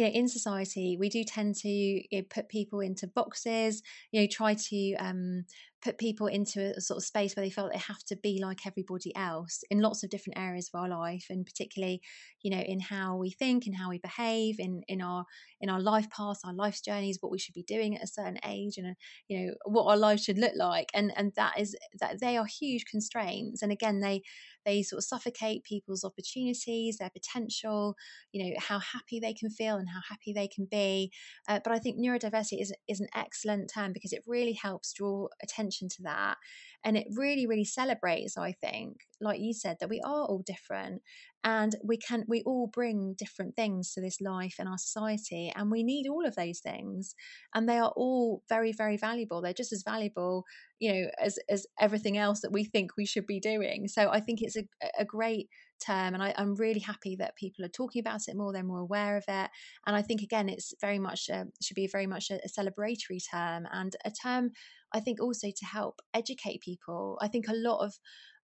you 0.00 0.06
know, 0.06 0.12
in 0.12 0.28
society, 0.28 0.96
we 0.98 1.08
do 1.08 1.22
tend 1.24 1.54
to 1.56 1.68
you 1.68 2.04
know, 2.12 2.22
put 2.28 2.48
people 2.48 2.80
into 2.80 3.06
boxes, 3.06 3.82
you 4.12 4.20
know, 4.20 4.26
try 4.26 4.54
to 4.54 4.94
um, 4.96 5.44
put 5.82 5.98
people 5.98 6.26
into 6.26 6.74
a 6.76 6.80
sort 6.80 6.98
of 6.98 7.04
space 7.04 7.34
where 7.34 7.44
they 7.44 7.50
felt 7.50 7.72
they 7.72 7.78
have 7.78 8.02
to 8.04 8.16
be 8.16 8.40
like 8.42 8.66
everybody 8.66 9.14
else 9.16 9.62
in 9.70 9.80
lots 9.80 10.02
of 10.02 10.10
different 10.10 10.38
areas 10.38 10.70
of 10.72 10.80
our 10.80 10.88
life 10.88 11.26
and 11.30 11.46
particularly 11.46 12.00
you 12.42 12.50
know 12.50 12.60
in 12.60 12.80
how 12.80 13.16
we 13.16 13.30
think 13.30 13.66
and 13.66 13.76
how 13.76 13.88
we 13.88 13.98
behave 13.98 14.56
in 14.58 14.82
in 14.88 15.00
our 15.00 15.24
in 15.60 15.70
our 15.70 15.80
life 15.80 16.08
paths 16.10 16.40
our 16.44 16.54
life's 16.54 16.80
journeys 16.80 17.18
what 17.20 17.32
we 17.32 17.38
should 17.38 17.54
be 17.54 17.62
doing 17.62 17.96
at 17.96 18.02
a 18.02 18.06
certain 18.06 18.38
age 18.46 18.74
and 18.76 18.94
you 19.28 19.38
know 19.38 19.54
what 19.64 19.90
our 19.90 19.96
life 19.96 20.20
should 20.20 20.38
look 20.38 20.52
like 20.56 20.90
and 20.94 21.12
and 21.16 21.32
that 21.36 21.58
is 21.58 21.76
that 21.98 22.20
they 22.20 22.36
are 22.36 22.46
huge 22.46 22.84
constraints 22.84 23.62
and 23.62 23.72
again 23.72 24.00
they 24.00 24.22
they 24.66 24.82
sort 24.82 24.98
of 24.98 25.04
suffocate 25.04 25.64
people's 25.64 26.04
opportunities 26.04 26.98
their 26.98 27.10
potential 27.10 27.94
you 28.32 28.44
know 28.44 28.54
how 28.58 28.78
happy 28.78 29.18
they 29.18 29.32
can 29.32 29.48
feel 29.48 29.76
and 29.76 29.88
how 29.88 30.00
happy 30.08 30.32
they 30.34 30.48
can 30.48 30.66
be 30.70 31.10
uh, 31.48 31.58
but 31.64 31.72
i 31.72 31.78
think 31.78 31.98
neurodiversity 31.98 32.60
is 32.60 32.72
is 32.86 33.00
an 33.00 33.08
excellent 33.14 33.70
term 33.72 33.92
because 33.92 34.12
it 34.12 34.22
really 34.26 34.52
helps 34.52 34.92
draw 34.92 35.26
attention 35.42 35.69
attention 35.70 35.88
to 35.88 36.02
that 36.02 36.36
and 36.84 36.96
it 36.96 37.06
really 37.16 37.46
really 37.46 37.64
celebrates 37.64 38.36
i 38.36 38.52
think 38.52 38.96
like 39.20 39.40
you 39.40 39.52
said 39.52 39.76
that 39.80 39.88
we 39.88 40.00
are 40.00 40.24
all 40.24 40.42
different 40.44 41.02
and 41.42 41.76
we 41.82 41.96
can 41.96 42.24
we 42.28 42.42
all 42.42 42.66
bring 42.66 43.14
different 43.16 43.56
things 43.56 43.92
to 43.92 44.00
this 44.00 44.20
life 44.20 44.56
and 44.58 44.68
our 44.68 44.76
society 44.76 45.50
and 45.56 45.70
we 45.70 45.82
need 45.82 46.06
all 46.06 46.26
of 46.26 46.34
those 46.36 46.60
things 46.60 47.14
and 47.54 47.68
they 47.68 47.78
are 47.78 47.92
all 47.96 48.42
very 48.48 48.72
very 48.72 48.96
valuable. 48.96 49.40
They're 49.40 49.54
just 49.54 49.72
as 49.72 49.82
valuable 49.82 50.44
you 50.78 50.92
know 50.92 51.10
as 51.20 51.38
as 51.48 51.66
everything 51.80 52.18
else 52.18 52.40
that 52.40 52.52
we 52.52 52.64
think 52.64 52.96
we 52.96 53.06
should 53.06 53.26
be 53.26 53.40
doing. 53.40 53.88
So 53.88 54.10
i 54.10 54.20
think 54.20 54.42
it's 54.42 54.56
a, 54.56 54.64
a 54.98 55.04
great 55.04 55.48
term 55.80 56.12
and 56.12 56.22
I, 56.22 56.34
am 56.36 56.56
really 56.56 56.80
happy 56.80 57.16
that 57.16 57.36
people 57.36 57.64
are 57.64 57.68
talking 57.68 58.00
about 58.00 58.28
it 58.28 58.36
more 58.36 58.52
they're 58.52 58.62
more 58.62 58.80
aware 58.80 59.16
of 59.16 59.24
it 59.26 59.50
and 59.86 59.96
i 59.96 60.02
think 60.02 60.20
again 60.20 60.50
it's 60.50 60.74
very 60.78 60.98
much 60.98 61.30
a, 61.30 61.46
should 61.62 61.74
be 61.74 61.86
very 61.86 62.06
much 62.06 62.30
a, 62.30 62.34
a 62.44 62.48
celebratory 62.48 63.18
term 63.30 63.66
and 63.72 63.96
a 64.04 64.10
term 64.10 64.50
i 64.92 65.00
think 65.00 65.20
also 65.20 65.48
to 65.54 65.64
help 65.66 66.00
educate 66.14 66.60
people 66.60 67.18
i 67.20 67.28
think 67.28 67.48
a 67.48 67.54
lot 67.54 67.84
of 67.84 67.94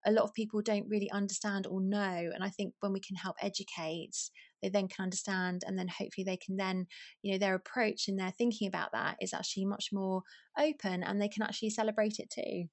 a 0.05 0.11
lot 0.11 0.23
of 0.23 0.33
people 0.33 0.61
don't 0.61 0.87
really 0.87 1.09
understand 1.11 1.67
or 1.67 1.81
know. 1.81 2.31
And 2.33 2.43
I 2.43 2.49
think 2.49 2.73
when 2.79 2.93
we 2.93 2.99
can 2.99 3.15
help 3.15 3.35
educate, 3.41 4.15
they 4.61 4.69
then 4.69 4.87
can 4.87 5.03
understand, 5.03 5.63
and 5.65 5.77
then 5.77 5.87
hopefully 5.87 6.23
they 6.23 6.37
can 6.37 6.55
then, 6.55 6.87
you 7.21 7.31
know, 7.33 7.37
their 7.37 7.55
approach 7.55 8.07
and 8.07 8.17
their 8.17 8.31
thinking 8.31 8.67
about 8.67 8.91
that 8.93 9.17
is 9.21 9.33
actually 9.33 9.65
much 9.65 9.89
more 9.91 10.21
open 10.57 11.03
and 11.03 11.21
they 11.21 11.27
can 11.29 11.43
actually 11.43 11.71
celebrate 11.71 12.19
it 12.19 12.29
too. 12.29 12.69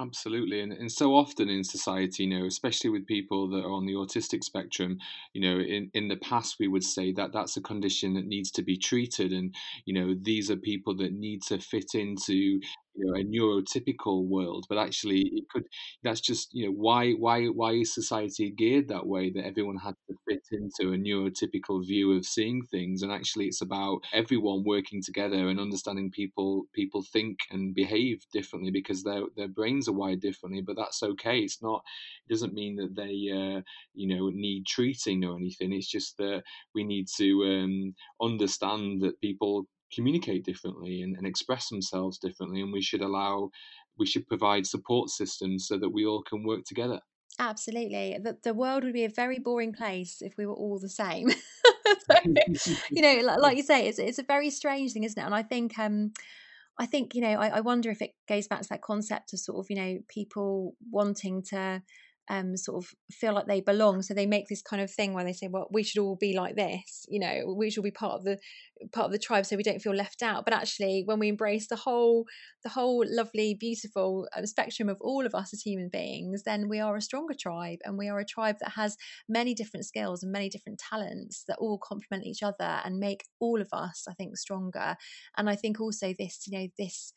Absolutely, 0.00 0.60
and, 0.60 0.72
and 0.72 0.92
so 0.92 1.14
often 1.14 1.48
in 1.48 1.64
society, 1.64 2.24
you 2.24 2.28
know, 2.28 2.46
especially 2.46 2.90
with 2.90 3.06
people 3.06 3.48
that 3.48 3.64
are 3.64 3.72
on 3.72 3.84
the 3.84 3.94
autistic 3.94 4.44
spectrum, 4.44 4.98
you 5.32 5.40
know, 5.40 5.58
in, 5.58 5.90
in 5.92 6.06
the 6.08 6.16
past 6.18 6.56
we 6.60 6.68
would 6.68 6.84
say 6.84 7.10
that 7.12 7.32
that's 7.32 7.56
a 7.56 7.60
condition 7.62 8.14
that 8.14 8.26
needs 8.26 8.50
to 8.52 8.62
be 8.62 8.76
treated, 8.76 9.32
and 9.32 9.52
you 9.86 9.94
know, 9.94 10.14
these 10.20 10.50
are 10.50 10.56
people 10.56 10.94
that 10.98 11.12
need 11.12 11.42
to 11.44 11.58
fit 11.58 11.94
into 11.94 12.60
you 12.98 13.06
know 13.06 13.14
a 13.18 13.24
neurotypical 13.24 14.26
world 14.26 14.66
but 14.68 14.78
actually 14.78 15.20
it 15.34 15.44
could 15.50 15.66
that's 16.02 16.20
just 16.20 16.52
you 16.52 16.66
know 16.66 16.72
why 16.72 17.12
why 17.12 17.46
why 17.46 17.72
is 17.72 17.94
society 17.94 18.50
geared 18.50 18.88
that 18.88 19.06
way 19.06 19.30
that 19.30 19.44
everyone 19.44 19.76
has 19.76 19.94
to 20.08 20.16
fit 20.28 20.42
into 20.52 20.92
a 20.92 20.96
neurotypical 20.98 21.84
view 21.86 22.12
of 22.16 22.24
seeing 22.24 22.62
things? 22.70 23.02
And 23.02 23.12
actually 23.12 23.46
it's 23.46 23.62
about 23.62 24.00
everyone 24.12 24.64
working 24.64 25.02
together 25.02 25.48
and 25.48 25.60
understanding 25.60 26.10
people 26.10 26.64
people 26.74 27.04
think 27.12 27.38
and 27.50 27.74
behave 27.74 28.22
differently 28.32 28.70
because 28.70 29.02
their 29.02 29.22
their 29.36 29.48
brains 29.48 29.88
are 29.88 29.92
wired 29.92 30.20
differently 30.20 30.62
but 30.62 30.76
that's 30.76 31.02
okay. 31.02 31.40
It's 31.40 31.62
not 31.62 31.82
it 32.28 32.32
doesn't 32.32 32.54
mean 32.54 32.76
that 32.76 32.94
they 32.96 33.12
uh, 33.32 33.62
you 33.94 34.08
know 34.08 34.30
need 34.30 34.66
treating 34.66 35.24
or 35.24 35.36
anything. 35.36 35.72
It's 35.72 35.90
just 35.90 36.16
that 36.18 36.42
we 36.74 36.84
need 36.84 37.06
to 37.16 37.44
um, 37.44 37.94
understand 38.20 39.02
that 39.02 39.20
people 39.20 39.66
communicate 39.92 40.44
differently 40.44 41.02
and, 41.02 41.16
and 41.16 41.26
express 41.26 41.68
themselves 41.68 42.18
differently 42.18 42.60
and 42.60 42.72
we 42.72 42.82
should 42.82 43.00
allow 43.00 43.50
we 43.98 44.06
should 44.06 44.26
provide 44.26 44.66
support 44.66 45.10
systems 45.10 45.66
so 45.66 45.78
that 45.78 45.90
we 45.90 46.06
all 46.06 46.22
can 46.22 46.44
work 46.44 46.64
together. 46.64 47.00
Absolutely. 47.40 48.16
The, 48.22 48.36
the 48.42 48.54
world 48.54 48.84
would 48.84 48.92
be 48.92 49.04
a 49.04 49.08
very 49.08 49.38
boring 49.38 49.72
place 49.72 50.18
if 50.20 50.36
we 50.36 50.46
were 50.46 50.54
all 50.54 50.78
the 50.78 50.88
same. 50.88 51.30
So, 52.10 52.16
you 52.90 53.00
know 53.00 53.36
like 53.38 53.56
you 53.56 53.62
say 53.62 53.88
it's, 53.88 53.98
it's 53.98 54.18
a 54.18 54.22
very 54.22 54.50
strange 54.50 54.92
thing 54.92 55.04
isn't 55.04 55.20
it? 55.20 55.24
And 55.24 55.34
i 55.34 55.42
think 55.42 55.78
um 55.78 56.12
I 56.78 56.86
think 56.86 57.14
you 57.14 57.20
know 57.20 57.28
I, 57.32 57.48
I, 57.48 57.60
wonder 57.60 57.90
if 57.90 58.00
it 58.00 58.12
goes 58.28 58.46
back 58.46 58.62
to 58.62 58.68
that 58.68 58.82
concept 58.82 59.32
of 59.32 59.40
sort 59.40 59.58
of 59.58 59.66
you 59.68 59.76
know 59.76 59.98
people 60.08 60.74
wanting 60.90 61.42
to 61.50 61.82
um, 62.30 62.56
sort 62.56 62.84
of 62.84 62.90
feel 63.10 63.32
like 63.32 63.46
they 63.46 63.60
belong. 63.60 64.02
So 64.02 64.14
they 64.14 64.26
make 64.26 64.48
this 64.48 64.62
kind 64.62 64.82
of 64.82 64.90
thing 64.90 65.14
where 65.14 65.24
they 65.24 65.32
say, 65.32 65.48
"Well, 65.48 65.68
we 65.70 65.82
should 65.82 66.00
all 66.00 66.16
be 66.16 66.34
like 66.36 66.56
this," 66.56 67.06
you 67.08 67.20
know, 67.20 67.54
we 67.56 67.70
should 67.70 67.84
be 67.84 67.90
part 67.90 68.14
of 68.14 68.24
the 68.24 68.38
part 68.92 69.06
of 69.06 69.12
the 69.12 69.18
tribe, 69.18 69.46
so 69.46 69.56
we 69.56 69.62
don't 69.62 69.80
feel 69.82 69.94
left 69.94 70.22
out. 70.22 70.44
But 70.44 70.54
actually, 70.54 71.02
when 71.04 71.18
we 71.18 71.28
embrace 71.28 71.68
the 71.68 71.76
whole 71.76 72.26
the 72.62 72.70
whole 72.70 73.04
lovely, 73.06 73.54
beautiful 73.54 74.28
uh, 74.36 74.44
spectrum 74.46 74.88
of 74.88 74.98
all 75.00 75.26
of 75.26 75.34
us 75.34 75.52
as 75.52 75.62
human 75.62 75.88
beings, 75.88 76.42
then 76.44 76.68
we 76.68 76.80
are 76.80 76.96
a 76.96 77.02
stronger 77.02 77.34
tribe, 77.38 77.78
and 77.84 77.98
we 77.98 78.08
are 78.08 78.18
a 78.18 78.24
tribe 78.24 78.56
that 78.60 78.72
has 78.72 78.96
many 79.28 79.54
different 79.54 79.86
skills 79.86 80.22
and 80.22 80.32
many 80.32 80.48
different 80.48 80.78
talents 80.78 81.44
that 81.48 81.58
all 81.58 81.78
complement 81.78 82.26
each 82.26 82.42
other 82.42 82.80
and 82.84 82.98
make 82.98 83.24
all 83.40 83.60
of 83.60 83.68
us, 83.72 84.04
I 84.08 84.14
think, 84.14 84.36
stronger. 84.36 84.96
And 85.36 85.48
I 85.48 85.56
think 85.56 85.80
also 85.80 86.14
this, 86.18 86.44
you 86.46 86.58
know, 86.58 86.68
this 86.78 87.12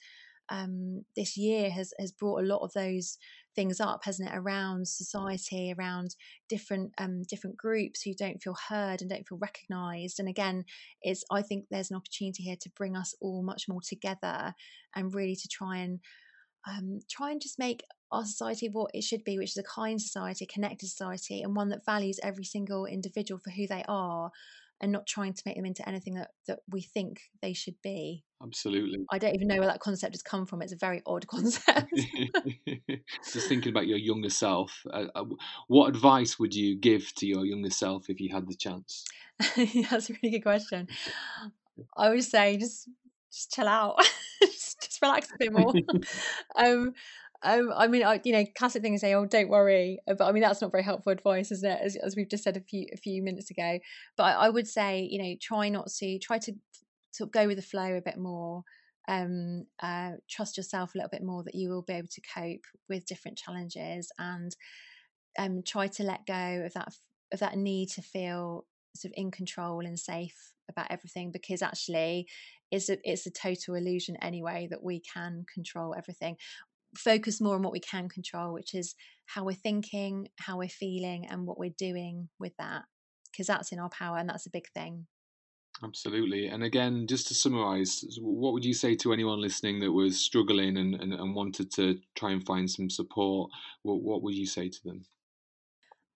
um, 0.50 1.06
this 1.15 1.38
year 1.38 1.69
has 1.71 1.93
has 2.00 2.12
brought 2.12 2.43
a 2.43 2.45
lot 2.45 2.63
of 2.63 2.74
those 2.74 3.17
things 3.55 3.79
up, 3.79 4.01
hasn't 4.03 4.29
it, 4.29 4.35
around 4.35 4.87
society, 4.87 5.73
around 5.77 6.15
different 6.49 6.91
um, 6.97 7.23
different 7.29 7.57
groups 7.57 8.01
who 8.01 8.13
don't 8.13 8.41
feel 8.41 8.55
heard 8.69 9.01
and 9.01 9.09
don't 9.09 9.27
feel 9.27 9.37
recognised. 9.39 10.19
And 10.19 10.29
again, 10.29 10.63
it's 11.01 11.23
I 11.31 11.41
think 11.41 11.65
there's 11.69 11.91
an 11.91 11.97
opportunity 11.97 12.43
here 12.43 12.57
to 12.61 12.71
bring 12.75 12.95
us 12.95 13.15
all 13.21 13.43
much 13.43 13.63
more 13.67 13.81
together 13.87 14.53
and 14.95 15.13
really 15.13 15.35
to 15.35 15.47
try 15.47 15.77
and 15.77 15.99
um, 16.67 16.99
try 17.09 17.31
and 17.31 17.41
just 17.41 17.59
make 17.59 17.83
our 18.11 18.25
society 18.25 18.69
what 18.71 18.91
it 18.93 19.03
should 19.03 19.23
be, 19.23 19.37
which 19.37 19.51
is 19.51 19.57
a 19.57 19.63
kind 19.63 20.01
society, 20.01 20.45
a 20.45 20.53
connected 20.53 20.87
society, 20.87 21.41
and 21.41 21.55
one 21.55 21.69
that 21.69 21.85
values 21.85 22.19
every 22.23 22.43
single 22.43 22.85
individual 22.85 23.39
for 23.43 23.51
who 23.51 23.67
they 23.67 23.83
are 23.87 24.31
and 24.81 24.91
not 24.91 25.05
trying 25.05 25.33
to 25.33 25.43
make 25.45 25.55
them 25.55 25.65
into 25.65 25.87
anything 25.87 26.15
that, 26.15 26.31
that 26.47 26.59
we 26.69 26.81
think 26.81 27.21
they 27.41 27.53
should 27.53 27.75
be. 27.83 28.25
Absolutely. 28.43 29.05
I 29.11 29.19
don't 29.19 29.35
even 29.35 29.47
know 29.47 29.59
where 29.59 29.67
that 29.67 29.79
concept 29.79 30.15
has 30.15 30.23
come 30.23 30.47
from. 30.47 30.63
It's 30.63 30.73
a 30.73 30.77
very 30.77 31.03
odd 31.05 31.27
concept. 31.27 31.93
Just 33.31 33.47
thinking 33.47 33.69
about 33.69 33.87
your 33.87 33.99
younger 33.99 34.31
self, 34.31 34.81
uh, 34.91 35.05
uh, 35.13 35.25
what 35.67 35.89
advice 35.89 36.39
would 36.39 36.53
you 36.53 36.75
give 36.75 37.13
to 37.15 37.27
your 37.27 37.45
younger 37.45 37.69
self 37.69 38.09
if 38.09 38.19
you 38.19 38.33
had 38.33 38.47
the 38.47 38.55
chance? 38.55 39.05
That's 39.55 40.09
a 40.09 40.13
really 40.21 40.37
good 40.37 40.43
question. 40.43 40.87
I 41.95 42.09
would 42.09 42.23
say 42.23 42.57
just 42.57 42.89
just 43.31 43.53
chill 43.53 43.67
out, 43.67 43.95
just, 44.41 44.81
just 44.81 45.01
relax 45.01 45.29
a 45.31 45.37
bit 45.39 45.53
more. 45.53 45.73
um, 46.57 46.93
um, 47.43 47.71
I 47.75 47.88
mean, 47.88 48.04
I, 48.04 48.21
you 48.23 48.34
know, 48.34 48.45
classic 48.58 48.82
thing 48.82 48.93
is 48.93 49.01
say, 49.01 49.13
"Oh, 49.13 49.25
don't 49.25 49.49
worry," 49.49 49.99
uh, 50.08 50.13
but 50.13 50.25
I 50.25 50.32
mean 50.32 50.43
that's 50.43 50.62
not 50.62 50.71
very 50.71 50.84
helpful 50.84 51.12
advice, 51.12 51.51
isn't 51.51 51.69
it? 51.69 51.80
As, 51.82 51.95
as 51.95 52.15
we've 52.15 52.30
just 52.30 52.43
said 52.43 52.58
a 52.58 52.62
few 52.62 52.86
a 52.93 52.97
few 52.97 53.23
minutes 53.23 53.49
ago. 53.49 53.80
But 54.15 54.23
I, 54.23 54.32
I 54.34 54.49
would 54.49 54.67
say, 54.67 55.08
you 55.10 55.21
know, 55.21 55.36
try 55.41 55.69
not 55.69 55.88
to 55.99 56.19
try 56.19 56.38
to 56.39 56.54
to 57.13 57.25
go 57.25 57.47
with 57.47 57.58
the 57.58 57.63
flow 57.63 57.95
a 57.95 58.01
bit 58.01 58.17
more. 58.17 58.63
Um, 59.08 59.65
uh, 59.82 60.12
trust 60.30 60.58
yourself 60.58 60.93
a 60.93 60.99
little 60.99 61.10
bit 61.10 61.23
more 61.23 61.43
that 61.43 61.56
you 61.56 61.69
will 61.69 61.82
be 61.82 61.93
able 61.93 62.08
to 62.10 62.21
cope 62.34 62.65
with 62.88 63.08
different 63.08 63.38
challenges, 63.38 64.12
and 64.19 64.56
um, 65.39 65.63
try 65.65 65.88
to 65.88 66.04
let 66.04 66.27
go 66.27 66.63
of 66.65 66.73
that 66.73 66.93
of 67.32 67.39
that 67.39 67.58
need 67.58 67.89
to 67.89 68.01
feel 68.01 68.65
sort 68.95 69.13
of 69.13 69.15
in 69.17 69.32
control 69.32 69.86
and 69.86 69.97
safe 69.97 70.54
about 70.69 70.88
everything 70.89 71.32
because 71.32 71.62
actually 71.62 72.27
it's 72.71 72.89
a 72.89 72.97
it's 73.04 73.25
a 73.25 73.32
total 73.32 73.75
illusion 73.75 74.15
anyway 74.21 74.67
that 74.69 74.84
we 74.84 74.99
can 74.99 75.45
control 75.54 75.95
everything 75.97 76.36
focus 76.95 77.41
more 77.41 77.56
on 77.56 77.63
what 77.63 77.73
we 77.73 77.80
can 77.80 78.10
control, 78.10 78.54
which 78.54 78.73
is 78.73 78.95
how 79.25 79.43
we're 79.43 79.54
thinking, 79.54 80.27
how 80.39 80.58
we're 80.58 80.69
feeling, 80.69 81.25
and 81.27 81.45
what 81.45 81.58
we're 81.58 81.73
doing 81.77 82.30
with 82.39 82.54
that, 82.58 82.84
because 83.32 83.47
that's 83.47 83.71
in 83.71 83.80
our 83.80 83.89
power 83.89 84.17
and 84.17 84.30
that's 84.30 84.45
a 84.45 84.51
big 84.51 84.67
thing. 84.73 85.08
Absolutely. 85.84 86.47
And 86.47 86.63
again, 86.63 87.08
just 87.08 87.27
to 87.30 87.34
summarize, 87.34 88.04
what 88.19 88.54
would 88.54 88.65
you 88.65 88.73
say 88.73 88.95
to 88.97 89.13
anyone 89.13 89.41
listening 89.41 89.80
that 89.80 89.91
was 89.91 90.19
struggling 90.19 90.77
and, 90.77 90.95
and, 90.95 91.13
and 91.13 91.34
wanted 91.34 91.71
to 91.73 91.97
try 92.15 92.32
and 92.32 92.45
find 92.45 92.69
some 92.69 92.89
support? 92.89 93.49
What, 93.84 94.01
what 94.01 94.21
would 94.21 94.36
you 94.36 94.45
say 94.45 94.69
to 94.69 94.84
them? 94.84 95.06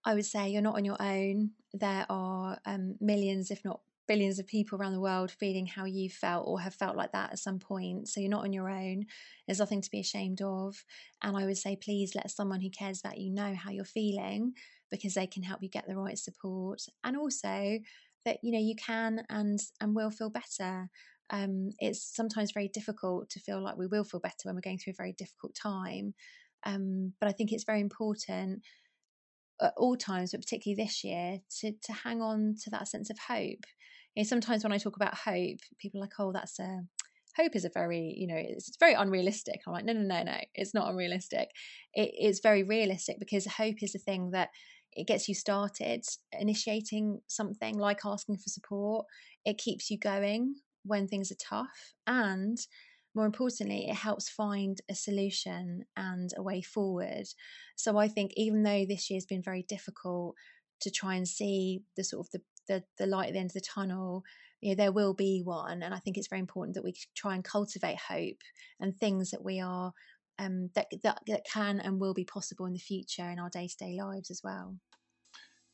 I 0.04 0.14
would 0.14 0.26
say 0.26 0.50
you're 0.50 0.62
not 0.62 0.76
on 0.76 0.86
your 0.86 1.02
own. 1.02 1.52
There 1.74 2.06
are 2.10 2.60
um, 2.66 2.96
millions, 3.02 3.50
if 3.50 3.66
not 3.66 3.80
billions 4.08 4.40
of 4.40 4.48
people 4.48 4.80
around 4.80 4.94
the 4.94 5.02
world 5.02 5.32
feeling 5.32 5.66
how 5.66 5.86
you 5.86 6.10
felt 6.10 6.46
or 6.48 6.60
have 6.62 6.76
felt 6.76 6.96
like 6.96 7.12
that 7.12 7.32
at 7.32 7.40
some 7.40 7.60
point. 7.60 8.08
So 8.08 8.20
you're 8.20 8.30
not 8.30 8.44
on 8.44 8.54
your 8.54 8.70
own. 8.70 9.06
There's 9.48 9.60
nothing 9.60 9.82
to 9.82 9.92
be 9.92 10.00
ashamed 10.00 10.42
of. 10.42 10.84
And 11.24 11.38
I 11.38 11.46
would 11.46 11.58
say, 11.58 11.76
please 11.76 12.14
let 12.16 12.32
someone 12.32 12.62
who 12.62 12.70
cares 12.70 13.02
about 13.02 13.18
you 13.18 13.32
know 13.32 13.56
how 13.56 13.72
you're 13.72 13.86
feeling 13.86 14.54
because 14.92 15.16
they 15.16 15.28
can 15.28 15.44
help 15.44 15.62
you 15.62 15.70
get 15.70 15.88
the 15.88 15.98
right 15.98 16.18
support. 16.18 16.82
And 17.04 17.18
also 17.18 17.80
that, 18.26 18.38
you 18.44 18.52
know, 18.52 18.60
you 18.60 18.76
can 18.76 19.22
and 19.30 19.60
and 19.82 19.96
will 19.96 20.12
feel 20.12 20.30
better. 20.30 20.90
Um, 21.30 21.72
it's 21.80 22.16
sometimes 22.16 22.52
very 22.52 22.68
difficult 22.68 23.30
to 23.32 23.40
feel 23.40 23.62
like 23.64 23.78
we 23.78 23.88
will 23.88 24.04
feel 24.04 24.20
better 24.20 24.36
when 24.44 24.56
we're 24.56 24.62
going 24.62 24.78
through 24.78 24.94
a 24.94 25.02
very 25.02 25.14
difficult 25.14 25.56
time. 25.56 26.14
Um, 26.66 27.14
but 27.20 27.30
I 27.30 27.32
think 27.32 27.52
it's 27.52 27.64
very 27.64 27.82
important 27.82 28.62
at 29.62 29.74
all 29.78 29.96
times, 29.96 30.32
but 30.32 30.42
particularly 30.42 30.84
this 30.84 31.04
year, 31.04 31.40
to 31.60 31.72
to 31.84 31.94
hang 31.94 32.22
on 32.22 32.56
to 32.64 32.70
that 32.72 32.88
sense 32.88 33.10
of 33.10 33.18
hope. 33.28 33.66
You 34.16 34.24
know, 34.24 34.28
sometimes 34.28 34.64
when 34.64 34.74
I 34.74 34.78
talk 34.78 34.96
about 34.96 35.16
hope, 35.16 35.60
people 35.78 36.00
are 36.00 36.04
like, 36.04 36.14
"Oh, 36.20 36.32
that's 36.32 36.60
a 36.60 36.82
hope 37.38 37.56
is 37.56 37.66
a 37.66 37.70
very 37.70 38.14
you 38.18 38.28
know 38.28 38.36
it's, 38.38 38.68
it's 38.70 38.78
very 38.78 38.94
unrealistic." 38.94 39.62
I'm 39.66 39.74
like, 39.74 39.86
"No, 39.86 39.94
no, 39.94 40.02
no, 40.02 40.24
no, 40.24 40.38
it's 40.54 40.74
not 40.74 40.90
unrealistic. 40.90 41.50
It, 41.94 42.12
it's 42.14 42.40
very 42.40 42.64
realistic 42.64 43.18
because 43.20 43.46
hope 43.46 43.82
is 43.82 43.96
a 43.96 44.00
thing 44.00 44.32
that 44.32 44.50
it 44.94 45.08
gets 45.08 45.28
you 45.28 45.36
started, 45.36 46.06
initiating 46.40 47.22
something 47.28 47.78
like 47.78 48.06
asking 48.06 48.38
for 48.38 48.50
support. 48.50 49.06
It 49.44 49.58
keeps 49.58 49.92
you 49.92 50.00
going 50.00 50.56
when 50.84 51.08
things 51.08 51.32
are 51.32 51.36
tough, 51.36 51.94
and 52.08 52.58
more 53.16 53.26
importantly, 53.26 53.88
it 53.88 53.96
helps 53.96 54.30
find 54.30 54.80
a 54.90 54.96
solution 54.96 55.86
and 55.96 56.32
a 56.38 56.44
way 56.44 56.62
forward. 56.62 57.26
So 57.78 57.98
I 57.98 58.10
think 58.10 58.32
even 58.36 58.64
though 58.64 58.86
this 58.86 59.10
year's 59.10 59.26
been 59.26 59.42
very 59.42 59.64
difficult 59.64 60.36
to 60.82 60.92
try 60.92 61.16
and 61.16 61.28
see 61.28 61.82
the 61.96 62.04
sort 62.04 62.28
of 62.28 62.32
the, 62.32 62.42
the, 62.68 62.84
the 62.98 63.08
light 63.08 63.28
at 63.28 63.34
the 63.34 63.40
end 63.40 63.50
of 63.50 63.54
the 63.54 63.62
tunnel, 63.62 64.24
you 64.62 64.70
know, 64.70 64.76
there 64.76 64.92
will 64.92 65.14
be 65.14 65.42
one. 65.44 65.84
And 65.84 65.94
I 65.94 66.00
think 66.00 66.18
it's 66.18 66.28
very 66.28 66.40
important 66.40 66.76
that 66.76 66.84
we 66.84 66.94
try 67.16 67.36
and 67.36 67.44
cultivate 67.44 68.00
hope 68.00 68.42
and 68.80 68.96
things 68.96 69.32
that 69.32 69.44
we 69.44 69.60
are 69.60 69.94
um, 70.38 70.70
that, 70.76 70.88
that 71.04 71.22
that 71.28 71.46
can 71.52 71.80
and 71.80 72.00
will 72.00 72.14
be 72.14 72.26
possible 72.26 72.66
in 72.66 72.74
the 72.74 72.80
future 72.80 73.30
in 73.30 73.40
our 73.40 73.50
day 73.50 73.68
to 73.68 73.78
day 73.78 73.98
lives 73.98 74.30
as 74.30 74.42
well. 74.44 74.76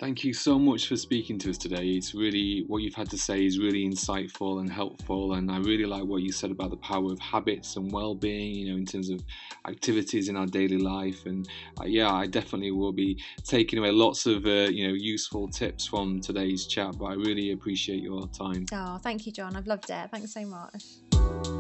Thank 0.02 0.24
you 0.24 0.34
so 0.34 0.58
much 0.58 0.88
for 0.88 0.98
speaking 0.98 1.38
to 1.38 1.52
us 1.52 1.60
today. 1.60 1.90
It's 1.90 2.16
really 2.16 2.64
what 2.66 2.82
you've 2.82 2.96
had 2.96 3.12
to 3.12 3.20
say 3.20 3.46
is 3.46 3.60
really 3.60 3.88
insightful 3.88 4.60
and 4.60 4.68
helpful, 4.68 5.34
and 5.34 5.52
I 5.52 5.60
really 5.60 5.86
like 5.86 6.06
what 6.06 6.24
you 6.24 6.32
said 6.32 6.50
about 6.50 6.72
the 6.72 6.78
power 6.78 7.12
of 7.12 7.20
habits 7.20 7.76
and 7.76 7.92
well-being. 7.92 8.56
You 8.56 8.72
know, 8.72 8.78
in 8.78 8.86
terms 8.88 9.12
of 9.12 9.22
activities 9.68 10.28
in 10.28 10.36
our 10.36 10.48
daily 10.48 10.80
life, 10.80 11.28
and 11.28 11.48
uh, 11.80 11.86
yeah, 11.86 12.12
I 12.12 12.26
definitely 12.26 12.72
will 12.72 12.94
be 12.94 13.22
taking 13.44 13.78
away 13.78 13.92
lots 13.92 14.26
of 14.26 14.44
uh, 14.48 14.72
you 14.72 14.88
know 14.88 14.96
useful 14.96 15.48
tips 15.48 15.86
from 15.86 16.20
today's 16.20 16.66
chat. 16.66 16.98
But 16.98 17.06
I 17.06 17.14
really 17.14 17.52
appreciate 17.52 18.02
your 18.02 18.28
time. 18.30 18.66
Oh, 18.74 18.98
thank 18.98 19.28
you, 19.28 19.32
John. 19.32 19.56
I've 19.56 19.68
loved 19.68 19.92
it. 19.92 20.10
Thanks 20.10 20.34
so 20.34 20.44
much. 20.48 21.51